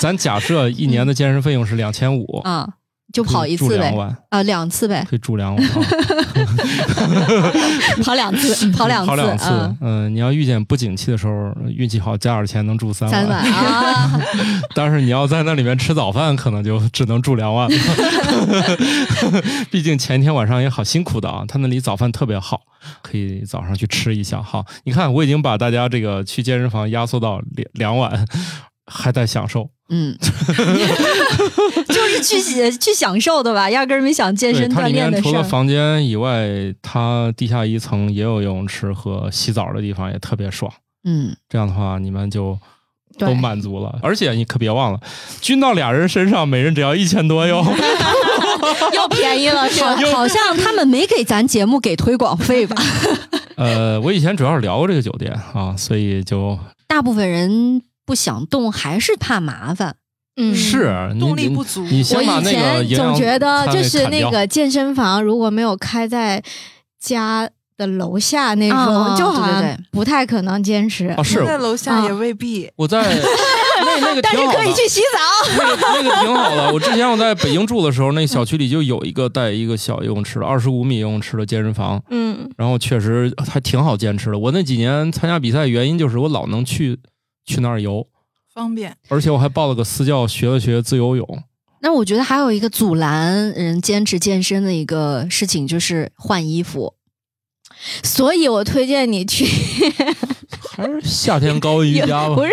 [0.00, 2.66] 咱假设一年的健身费用是两千五，啊，
[3.12, 3.94] 就跑一次呗，
[4.30, 5.64] 啊，两次呗，可以住两万。
[5.64, 5.70] 啊
[8.02, 14.20] 跑两次，跑两次，跑两次嗯，，嗯，你要遇见不景气的时候，运气好加点钱能住三三万啊，
[14.74, 17.76] 但是你要在那里面吃早饭，可能就只能住两万了。
[19.70, 22.62] 毕竟前一天晚上也好辛苦的啊，他那里早饭特别好，
[23.02, 24.42] 可以早上去吃一下。
[24.42, 28.26] 好，你看我已经把大家这个去健身房压缩到两两晚，
[28.90, 29.70] 还在享受。
[29.88, 30.16] 嗯，
[31.88, 35.30] 就是去喜去享受的吧，压根儿没想健，身锻炼的事儿。
[35.30, 36.46] 除了房间以外，
[36.82, 40.72] 它地下一层也有游泳池和洗澡的地方，也特别爽。
[41.04, 42.58] 嗯，这样的话，你们就
[43.18, 43.98] 都满足了。
[44.02, 45.00] 而且你可别忘了，
[45.40, 47.64] 均到俩人身上，每人只要一千多哟。
[48.94, 49.96] 又便宜了是吧？
[50.12, 52.76] 好像他们没给咱节目给推广费吧？
[53.56, 59.94] 呃，我以前主要是聊过这个酒店啊，所以就大部分人不想动，还是怕麻烦。
[60.36, 60.90] 嗯，是
[61.20, 61.80] 动力不足。
[61.82, 66.42] 你我以先把那个前总觉得就是那个健身房如果没有开在
[66.98, 71.14] 家的楼下那种，啊就好像对对对不太可能坚持。
[71.16, 72.68] 哦，是在楼下也未必。
[72.74, 73.00] 我在
[73.86, 74.58] 那那个但是挺好的。
[74.58, 75.56] 可以去洗澡。
[75.56, 76.72] 那个那个挺好的。
[76.72, 84.38] 我之前我在北京住的时候，那小区里就有一个带一个小游泳池的，二十五米游泳池的健身房，嗯，然后确实还挺好坚持的。
[84.38, 86.98] 我那几年参加比赛，原因就是我老能去
[87.50, 88.06] 去那儿游，
[88.54, 91.42] 方便，而且我还报了个私教，学了学自由泳。
[91.82, 96.94] 那我觉得还有一个阻拦人坚持健身的一个事情，就是换衣服。
[98.02, 99.46] 所以我推荐你去，
[100.70, 102.44] 还是夏天高瑜伽吧 不。
[102.46, 102.52] 是，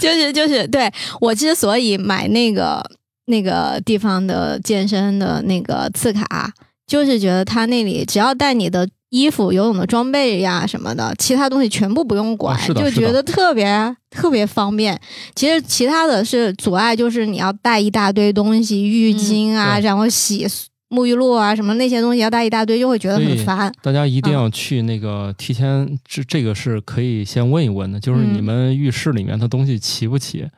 [0.00, 0.90] 就是就是，对
[1.20, 2.82] 我之所以买那个
[3.26, 6.52] 那个地方的健身的那个次卡，
[6.86, 14.98] 就是觉得他那里只要带你的衣服、游泳的装备呀什么的，其他东西全部不用管，啊就觉得特别特别方便。
[15.34, 20.46] 其实其他的是阻碍，就是你要带一大堆东西，浴巾啊，对然后洗
[20.88, 23.70] 沐浴露啊什么那些东西要带一大堆，就会觉得很烦。
[23.82, 30.48] 大家一定要去那个提前，这这个是可以先问一问的，就是嗯你们浴室里面的东西齐不齐？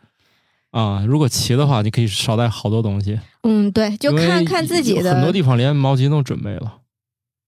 [0.70, 3.18] 啊，如果齐的话，你可以少带好多东西。
[3.42, 5.12] 嗯，对，就看看自己的。
[5.12, 6.78] 很多地方连毛巾都准备了。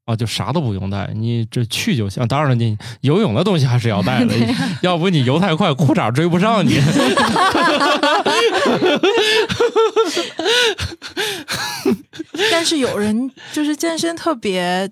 [0.07, 2.26] 啊，就啥都不用带，你这去就行。
[2.28, 4.34] 当然了，你游泳的东西还是要带的，
[4.80, 6.80] 要不你游太快，裤衩追不上你。
[12.50, 14.88] 但是有人就是健身特别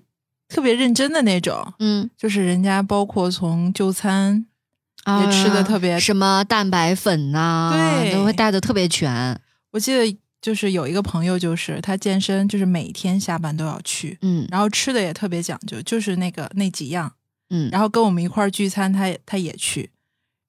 [0.49, 4.45] 特别认真的那种，嗯，就是人家包括从就餐
[5.21, 5.99] 也吃的特别。
[5.99, 9.39] 什么蛋白粉呐、对都会带的特别全。
[9.71, 17.11] 我记得就是有一个朋友，就是他健身，就是每天下班都要去，嗯然后吃的也特别讲究，就是那个那几样。
[17.49, 19.89] 嗯，然后跟我们一块儿聚餐，他也他也去，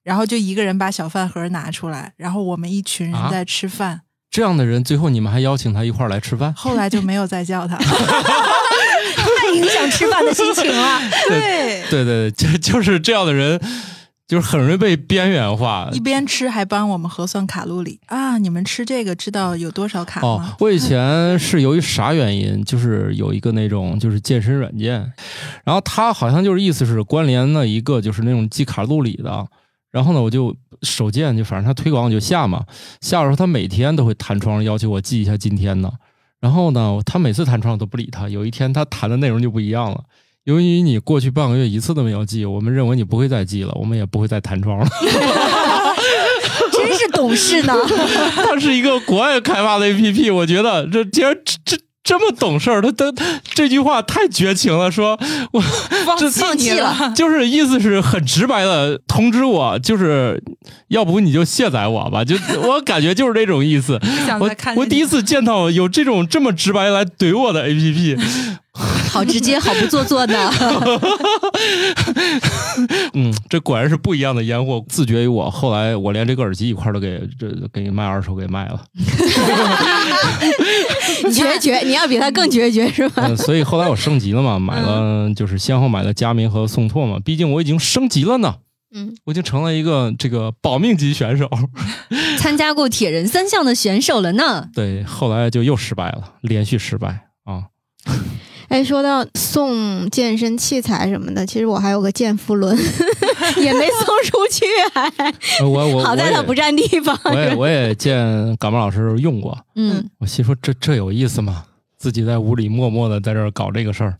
[0.03, 4.01] 然后就一个人把小饭盒拿出来，然后我们一群人啊在吃饭。
[4.29, 6.53] 这样的人，最后你们还邀请他一块儿来吃饭？
[6.53, 7.75] 后来就没有再叫他。
[9.39, 11.01] 太影响吃饭的心情了。
[11.27, 13.59] 对，对对，就就是这样的人，
[14.27, 15.99] 就是很容易被边缘化一。
[15.99, 18.37] 边吃还帮我们核算卡路里啊！
[18.37, 25.11] 你们吃这个知道有多少卡哦吗？，我以前是由于啥原因，就是有一个那种就是健身软件，
[25.63, 29.47] 然后它好像就是意思是关联了一个就是那种记卡路里的，
[29.91, 32.65] 然后呢我就手贱就反正它推广我就下嘛，
[32.99, 35.89] 下的时候它每天都会弹窗要求我记一下今天的，
[36.41, 40.03] 然后呢他每次弹窗我都不理他，有一天他弹的内容就不一样了。
[40.47, 44.87] 由于你过去半个月一次都没有记，我们认为你不会再记了，我们也不会再弹窗了。
[46.71, 47.73] 真是懂事呢。
[48.33, 51.77] 它是一个国外开发的 APP，我觉得这竟然这
[52.07, 53.13] 这这么懂事儿，他他
[53.53, 55.19] 这句话太绝情了，说
[55.51, 55.61] 我
[56.03, 60.41] 放这弃你了，就是意思是很直白的通知我，就是
[60.87, 63.99] 要不你就卸载我吧，就我感觉就是这种意思。
[64.41, 68.19] 我我第一次见到有这种这么直白来怼我的 APP，
[69.11, 70.51] 好直接，好不做作的。
[73.13, 74.83] 嗯，这果然是不一样的烟火。
[74.87, 78.81] 自绝于我，后来我连这个耳机一块儿都给这给卖二手给卖了。
[81.33, 83.25] 决绝，你要比他更决绝是吧？
[83.27, 88.55] 嗯，所以后来我升级了嘛， 买了就是先后买了佳明和宋拓嘛，毕竟我已经升级了呢，
[88.93, 91.49] 嗯，我已经成了一个这个保命级选手。
[92.39, 94.69] 参加过铁人三项的选手了呢。
[94.73, 97.63] 对，后来就又失败了，连续失败啊。
[98.69, 102.75] 哎，说到送健身器材什么的，其实我还有个健腹轮，
[103.57, 105.07] 也没送出去，还
[105.61, 107.17] 呃我我 好在它不占地方。
[107.25, 111.63] 我也我也见感冒老师用过，嗯，我心说这这有意思吗？
[111.97, 114.17] 自己在屋里默默的在这儿搞这个事儿，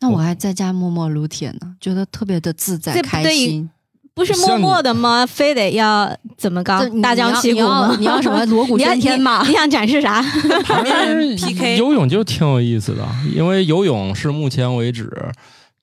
[0.00, 3.70] 那我还在家默默撸铁呢，觉得特别的自在开心。
[4.16, 5.26] 不是默默的吗？
[5.26, 7.96] 非得要怎么搞大张旗鼓你要吗？
[8.00, 9.52] 你要 什么锣鼓你要震天吗你？
[9.52, 10.22] 想展示啥？
[10.64, 15.12] 旁边人 PK 游泳就挺有意思的，因为游泳是目前为止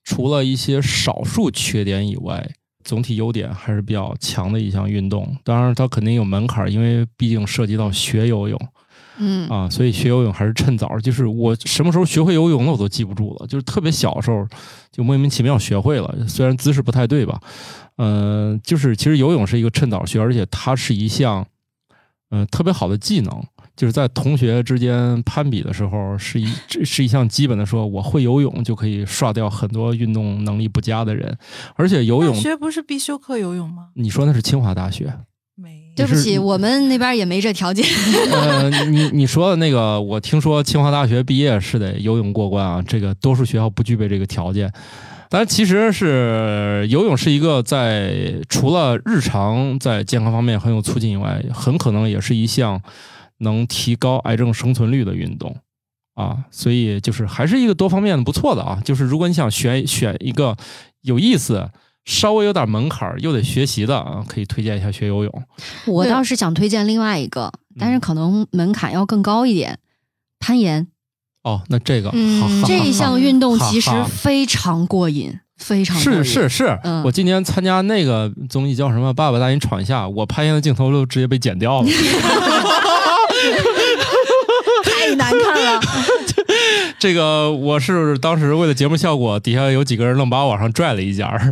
[0.04, 2.44] 除了一些少数缺点以外，
[2.84, 5.38] 总体优点还是比较强的一项运动。
[5.44, 8.60] 当然，它肯定有门槛儿，因为毕竟涉及到学游泳
[9.20, 10.98] 嗯啊，所以学游泳还是趁早。
[11.00, 13.46] 就是我什么时候学会游泳的，我都记不住了。
[13.46, 14.44] 就是特别小的时候
[14.92, 17.40] 就莫名其妙学会了，虽然姿势不太对吧，
[17.98, 21.46] 嗯、就是其实游泳是一个趁早学，而且它是一项
[22.30, 23.44] 嗯、呃特别好的技能。
[23.76, 31.36] 就是在同学之间攀比的时候，是一这是一项基本的说，我会游泳就可以刷掉很多运动能力不佳的人，
[31.76, 33.88] 而且游泳，学不是必修课游泳吗？
[33.96, 35.12] 你说那是清华大学，
[35.56, 37.84] 没，对不起，我们那边也没这条件。
[38.32, 44.72] 呃，你你说的那个，我听说清华大学毕业是得游泳过关啊，这个多数学校不具备这个条件。
[45.34, 52.80] 但其实是游泳是一个在除了日常在健康方面很有促进以外，很可能也是一项
[53.40, 55.58] 能提高癌症生存率的运动
[56.14, 56.46] 啊。
[56.52, 58.80] 所以就是还是一个多方面的不错的啊。
[58.86, 60.56] 就是如果你想选选一个
[61.02, 61.68] 有意思、
[62.06, 65.44] 稍微有点门槛儿又得学习的啊，可以推荐一下学游泳。
[65.88, 69.80] 我倒是想推荐另外一个，但是可能门槛要更高一点，
[70.38, 70.86] 攀岩
[71.44, 81.88] 哦，那这个嗯好好这一项运动其实非常过瘾，非常过瘾是是是，嗯我今年参加那个综艺叫什么《爸爸带你闯一下》，我攀岩的镜头都直接被剪掉了。
[84.84, 85.82] 太难看了。
[86.98, 91.52] 这个我是当时为了节目效果，底下有几个人愣把我往上拽了一下儿，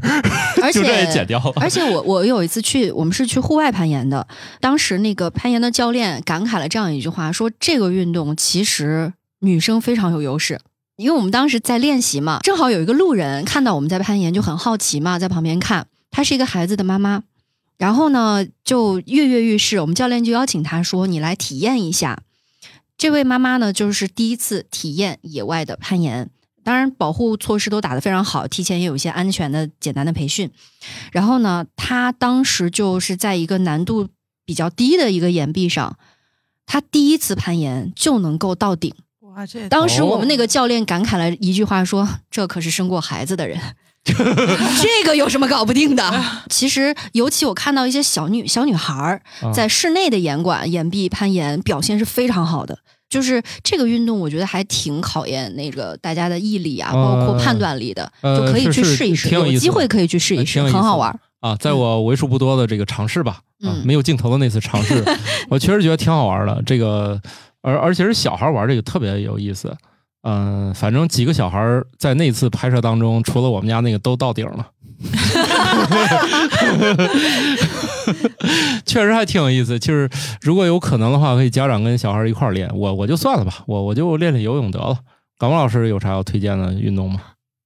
[0.64, 1.52] 而 就这也且剪掉了。
[1.58, 4.26] 而且我我有一次去，我们是去户外攀岩的，
[4.62, 9.12] 当时那个攀岩的教练感慨了这样一句话，说这个运动其实
[9.42, 10.60] 女生非常有优势。
[10.98, 15.88] 因为我们当时在练习嘛，正好有一个路人看到我们在攀岩，就很好奇嘛，在旁边看。
[16.12, 17.24] 她是一个孩子的妈妈，
[17.78, 22.22] 然后呢就跃跃欲试，我们教练就邀请她说：“你来体验一下。”
[22.98, 26.30] 这位妈妈呢，就是第一次体验野外的攀岩，
[26.64, 30.52] 当然保护措施都打得非常好，提前也有一些安全的简单的培训。
[31.12, 34.10] 然后呢，她当时就是在一个难度
[34.46, 35.98] 比较低的一个岩壁上，
[36.68, 38.94] 她第一次攀岩就能够到顶。
[39.36, 43.58] 哇，这当时我们那个教练感慨了一句话说：“这可是生过孩子的人。”
[44.04, 46.04] 这个有什么搞不定的？
[46.50, 52.78] 其实，尤其我看到一些小女小女孩儿啊在室内的岩馆、岩壁攀岩表现是非常好的。
[53.10, 61.20] 就是这个运动，我觉得还挺考验那个大家的毅力啊，包括判断力的，呃就可以去试一试，挺有机会可以去试一试，很好玩儿。
[61.42, 65.04] 啊，在我为数不多的这个尝试吧，啊嗯，没有镜头的那次尝试，
[65.50, 66.64] 我确实觉得挺好玩的。
[66.66, 67.22] 这个，
[67.62, 69.74] 而而且是小孩玩这个特别有意思。
[70.24, 74.68] 嗯、反正几个小孩在那次拍摄当中，除了我们家那个都到顶了，
[78.86, 79.80] 确实还挺有意思。
[79.80, 80.08] 就是
[80.42, 82.70] 如果有可能的话，可以家长跟小孩一块儿练。
[82.76, 85.00] 我我就算了吧，我我就练练游泳得了。
[85.40, 87.20] 感冒老师有啥要推荐的运动吗？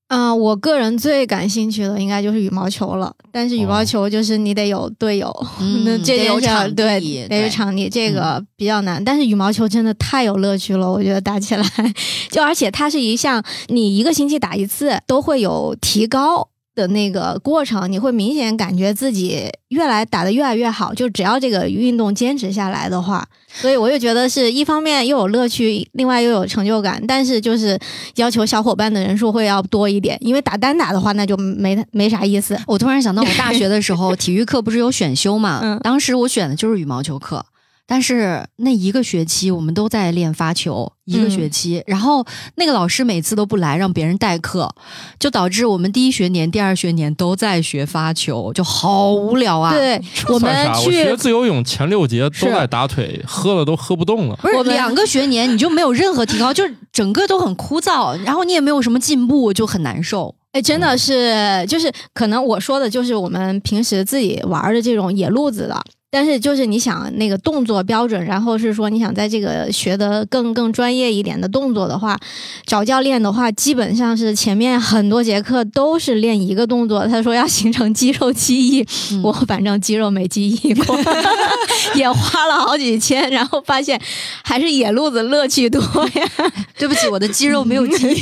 [0.08, 9.04] 嗯、我个人最感兴趣的应该就是羽毛球了，但是羽毛哦球就是你得有队友，嗯那这有场地得有场地，这个比较难。
[9.04, 11.66] 但是羽毛球真的太有乐趣了，我觉得打起来，
[12.30, 16.50] 就而且它是一项你一个星期打一次都会有提高。
[16.76, 20.94] 的那个过程，你会明显感觉自己越来打得越来越好。
[20.94, 27.02] 就只要这个运动坚持下来的话，所以我就觉得是一方面又有乐趣，另外又有成就感。
[27.08, 27.80] 但是就是
[28.16, 32.60] 要求小伙伴的人数会要多一点，因为打单打的话那就没没啥意思。
[32.68, 35.62] 我突然想到，我大学的时候 体育课不是有选修嘛？
[35.64, 37.46] 嗯当时我选的就是羽毛球课，
[37.88, 42.26] 但是那一个学期我们都在练发球，一个学期，然后
[42.56, 44.74] 那个老师每次都不来，让别人代课，
[45.20, 50.80] 就导致我们第一学年、第二学年都在学发球，就好无聊啊！，对我们算啥？
[50.80, 54.36] 我去学自由泳前六节都在打腿，喝了都喝不动了。
[54.38, 60.34] 不是我们两个学年你就没有任何提高，就是整个都很枯燥，然后你也没有什么进步，就很难受。
[60.54, 65.84] 哎，真的是，就是可能我说的就是我们平时自己玩的这种野路子的，
[66.16, 72.18] 但是就是你想那个动作标准，然后是说你想在这个学的更更专业一点的动作的话，
[72.66, 77.06] 找教练的话，基本上是前面很多节课都是练一个动作。
[77.06, 80.98] 他说要形成肌肉记忆，嗯 我反正肌肉没记忆过，
[81.96, 84.00] 也花了好几千，然后发现
[84.42, 86.26] 还是野路子乐趣多呀，
[86.80, 88.22] 对不起，我的肌肉没有记忆。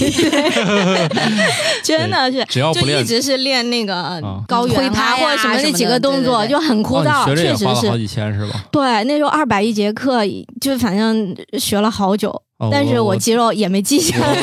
[1.83, 2.43] 真的是。
[2.49, 7.89] 只要不练就一，直是练那个啊高原挥拍呀或者什么那几个动作，对对对就很枯哦，燥，确实是。
[7.89, 8.65] 好几千是吧？
[8.71, 10.21] 对，那时候二百一节课，
[10.61, 14.41] 就反正学了好久，哦但是我我肌肉也没记下来。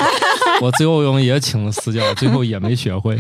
[0.61, 3.19] 我 我自由泳也请了私教，最后也没学会。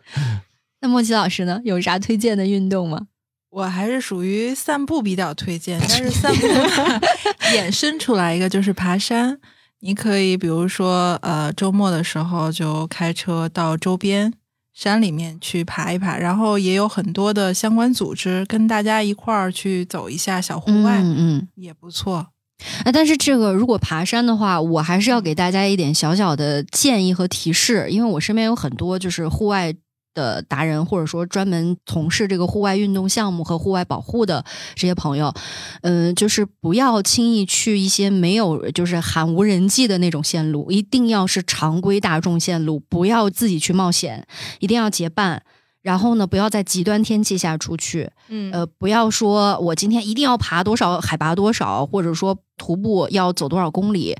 [0.80, 1.60] 那莫奇老师呢？
[1.64, 3.06] 有啥推荐的运动吗？
[3.50, 6.46] 我还是属于散步比较推荐，但是散步
[7.54, 9.38] 衍生出来一个就是爬山。
[9.80, 14.32] 你可以比如说，呃，周末的时候就开车到周边
[14.74, 21.48] 山里面去爬一爬，然后也有很多的相关组织跟大家一块儿去走一下小户外，嗯嗯。
[21.54, 22.28] 也不错。
[22.84, 29.74] 啊，但是这个如果爬山的话，我还是要给大家一点小小的建议和提示，因为我身边有很多就是户外
[30.14, 34.44] 的达人，或者说专门从事这个户外运动项目和户外保护的
[34.74, 35.32] 这些朋友，
[35.82, 44.26] 嗯、就是不要轻易去一些没有就是喊无人机的那种线路，一定要是常规大众线路，不要自己去冒险，
[44.60, 45.42] 一定要结伴。
[45.82, 54.16] 然后呢，不要在极端天气下出去，嗯呃，不要说我今天一定要爬多少海拔多少，或者说徒步要走多少公里，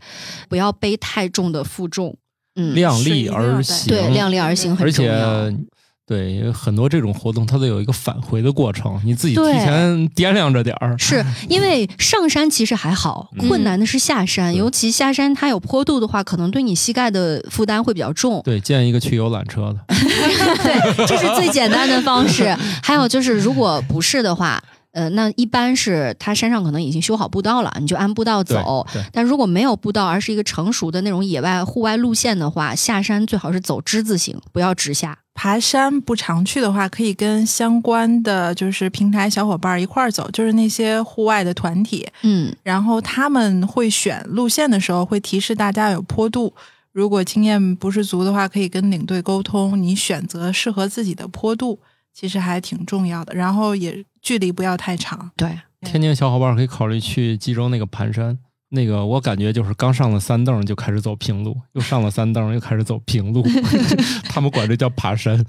[0.48, 2.16] 不要背太重的负重，
[2.56, 5.50] 嗯，量力而行，对，量力而行很而重要。
[5.50, 5.56] 且。
[6.04, 10.98] 对，因为很多这种活动，它都有一个返回的过程，你自己提前掂量着点儿。
[10.98, 18.42] 是因为上山其实还好，嗯困难的是下山，对尤其下山它有坡度的话，可能对你膝盖的负担会比较重。
[18.44, 22.54] 对，建议一个去游览车的， 对，这是最简单的方式。
[22.82, 24.62] 还有就是，如果不是的话，
[24.92, 28.86] 呃，那一般是它山上可能已经修好步道了，你就按步道走。
[29.12, 35.18] 但如果没有步道，而是一个成熟的那种野外户外路线的话，下山最好是走之字形，不要直下。
[35.34, 46.52] 爬山不常去的话，可以跟相关的就是平台小伙伴一块儿走，就是那些户外的团体，嗯，然后他们会选路线的时候会提示大家有坡度。
[46.92, 51.78] 如果经验不是足的话，可以跟领队沟通，你选择适合自己的坡度，
[52.12, 53.34] 其实还挺重要的。
[53.34, 55.30] 然后也距离不要太长。
[55.36, 58.38] 对，天津小伙伴可以考虑去济州那个盘山，
[58.70, 63.42] 那个我感觉就是刚上了三蹬就开始走平路，又上了三蹬又开始走平路，
[64.30, 65.44] 他们管这叫爬山，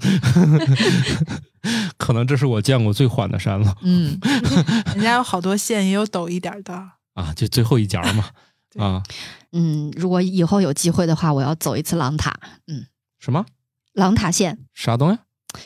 [1.96, 4.18] 可能这是我见过最缓的山了嗯，
[4.94, 6.74] 人家有好多线也有陡一点的。
[7.14, 8.28] 啊，就最后一节嘛
[8.76, 9.02] 啊，
[9.52, 12.34] 嗯，如果以后有机会的话，我要走一次狼塔。
[12.66, 12.86] 嗯，
[13.20, 13.46] 什么
[13.92, 15.18] 狼塔线啥东西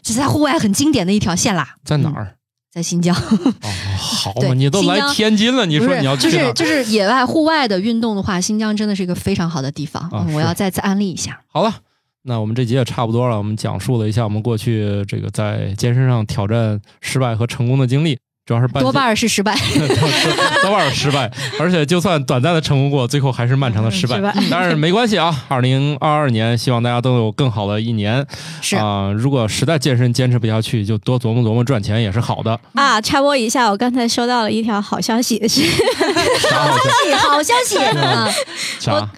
[0.03, 2.35] 这是在户外很经典的一条线啦，在哪儿？
[2.71, 3.17] 在新疆。
[3.17, 6.25] 哦，好嘛，你都来天津了，你说你要去？
[6.25, 10.09] 就是就是野外户外的运动的话，新疆真的是一个非常好的地方。
[10.35, 11.41] 我要再次安利一下。
[11.47, 11.75] 好了，
[12.23, 18.19] 那我们这集也差不多了，我们讲述了一下我们过去这个在健身上挑战失败和成功的经历，
[18.49, 19.55] 主要是半多半是失败。
[20.65, 21.31] 多半是失败，
[21.61, 24.17] 而且就算短暂的成功过，最后还是漫长的失败。
[24.17, 28.27] 失败但是没关系啊，二零二二年希望大家都有更好的一年
[28.63, 32.59] 是啊、如果实在健身坚持不下去，就多琢磨琢磨赚钱也是好的。
[32.75, 35.39] 啊，插播一下，我刚才收到了一条好消息，
[36.51, 37.77] 好消息好消息？
[38.81, 39.11] 啥？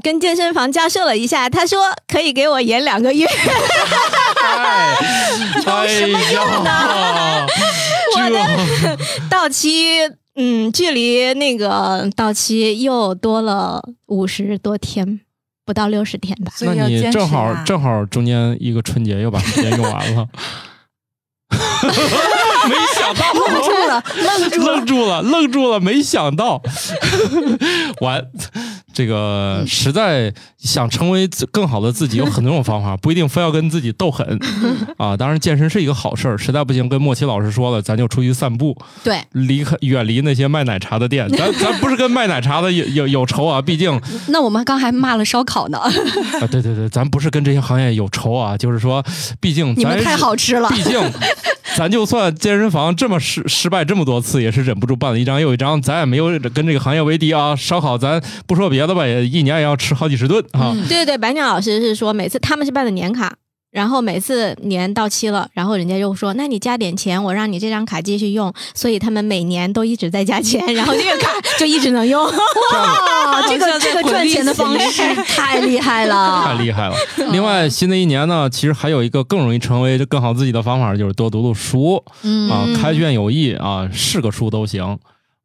[0.00, 3.26] 跟健身房交涉了一下，他说可以给我延两个月。
[3.26, 4.94] 哎，
[5.66, 7.46] 哎
[8.16, 8.28] 呀，
[8.82, 8.96] 这
[9.28, 9.98] 到期，
[10.36, 15.20] 嗯，距离那个到期又多了五十多天，
[15.64, 16.52] 不到六十天吧。
[16.60, 20.28] 那你正好啊正好中间一个春节又把时间用完了，
[22.68, 24.74] 没想到，愣住了，愣住了。
[24.76, 26.62] 愣住了，愣住了，没想到，
[28.00, 28.26] 完，
[28.98, 34.26] 这个实在想成为更好的自己，有很多种方法，不一定非要跟自己斗狠
[34.98, 35.16] 啊。
[35.16, 41.28] 当然，健身是一个好事儿，实在不行，跟莫奇老师说了，咱就出去散步，对，离开远离那些卖奶茶的店。
[41.38, 45.92] 咱咱不是跟卖奶茶的有有有仇啊，毕竟 那我们刚还骂了烧烤呢，啊，
[46.50, 49.00] 对对对，咱不是跟这些行业有仇啊，就是说，
[49.40, 50.68] 毕竟咱你们太好吃了。
[50.70, 51.00] 毕竟，
[51.78, 55.80] 咱就算健身房这么失失败这么多次，也是忍不住办了一张又一张。
[55.80, 57.54] 咱也没有跟这个行业为敌啊。
[57.54, 60.74] 烧烤咱不说别的吧，也一年也要吃好几十顿啊。
[60.74, 63.32] 嗯对对对，白鸟老师是说，每次他们是办的年卡，
[63.70, 72.24] 然后每次年到期了，然后人家又说，那你加点钱，我让你这张卡继续用，所以他们每年都一直在加钱，然后这个卡 就一直能用。
[72.24, 76.94] 哇， 这个这个赚钱的方式 太厉害了，太厉害了！
[77.30, 84.98] 另外，新的一年呢，其实还有一个更容易成为更好自己的方法，就是多读读书嗯啊，开卷有益啊，是个书都行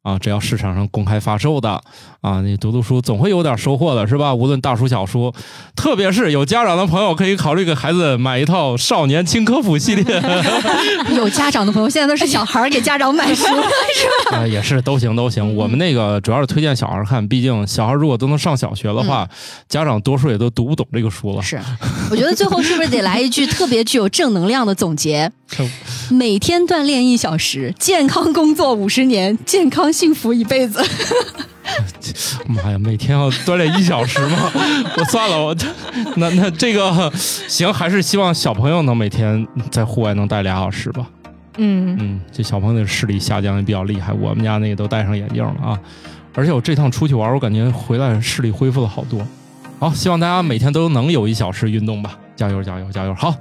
[0.04, 1.82] 啊，只要市场上公开发售的
[2.20, 4.34] 啊，你读读书总会有点收获的，是吧？
[4.34, 5.32] 无论大书小书，
[5.74, 10.22] 特别是有家长的朋友，可以考虑给孩子买一套少年轻科普系列。
[11.16, 13.46] 有家长的朋友现在都是小孩给家长买书，
[14.30, 15.56] 啊，也是都行都行。
[15.56, 19.26] 我们那个主要是推荐小孩看，毕竟小孩如果都能上小学的话，
[19.70, 21.42] 家长多数也都读不懂这个书了。
[21.42, 21.58] 是，
[22.10, 25.32] 我觉得最后是不是得来一句特别具有正能量的总结？
[26.10, 30.82] 每天锻炼一小时，健康工作五十年，健康幸福一辈子。
[32.46, 34.50] 妈呀，每天要锻炼一小时吗？
[34.98, 35.56] 我算了，我
[36.16, 41.06] 那那这个行，还是希望小朋友能每天在户外能待俩小时吧。
[41.56, 45.78] 嗯，嗯，这小朋友的视力下降也比较厉害，我们家那个都戴上眼镜了啊。
[46.34, 49.24] 而且我这趟出去玩，我感觉回来视力恢复了好多。
[49.78, 53.14] 好，希望大家每天都能有一小时运动吧，加油加油加油！
[53.14, 53.34] 好，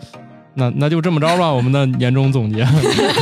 [0.55, 2.63] 那那就这么着吧，我们的年终总结。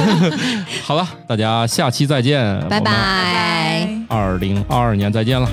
[0.84, 2.92] 好了，大家下期再见，拜拜。
[2.92, 3.90] 拜。
[4.08, 5.50] 二零二二年再见了。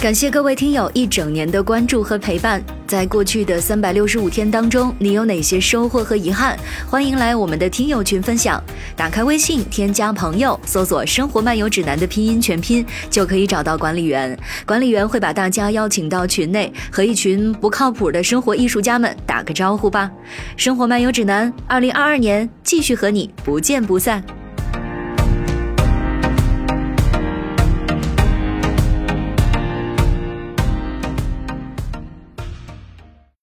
[0.00, 2.62] 感谢各位听友一整年的关注和陪伴。
[2.86, 6.56] 在过去的三百六十五天当中，你有哪些收获和遗憾？
[6.88, 8.62] 欢迎来我们的听友群分享。
[8.94, 14.38] 打开微信，添加朋友，搜索“生活漫游指南”的拼音全拼，就可以找到管理员。
[14.64, 20.08] 管理员会把大家邀请到群内，和一群不靠谱的生活艺术家们打个招呼吧。
[20.56, 24.22] 生活漫游指南，二零二二年继续和你不见不散。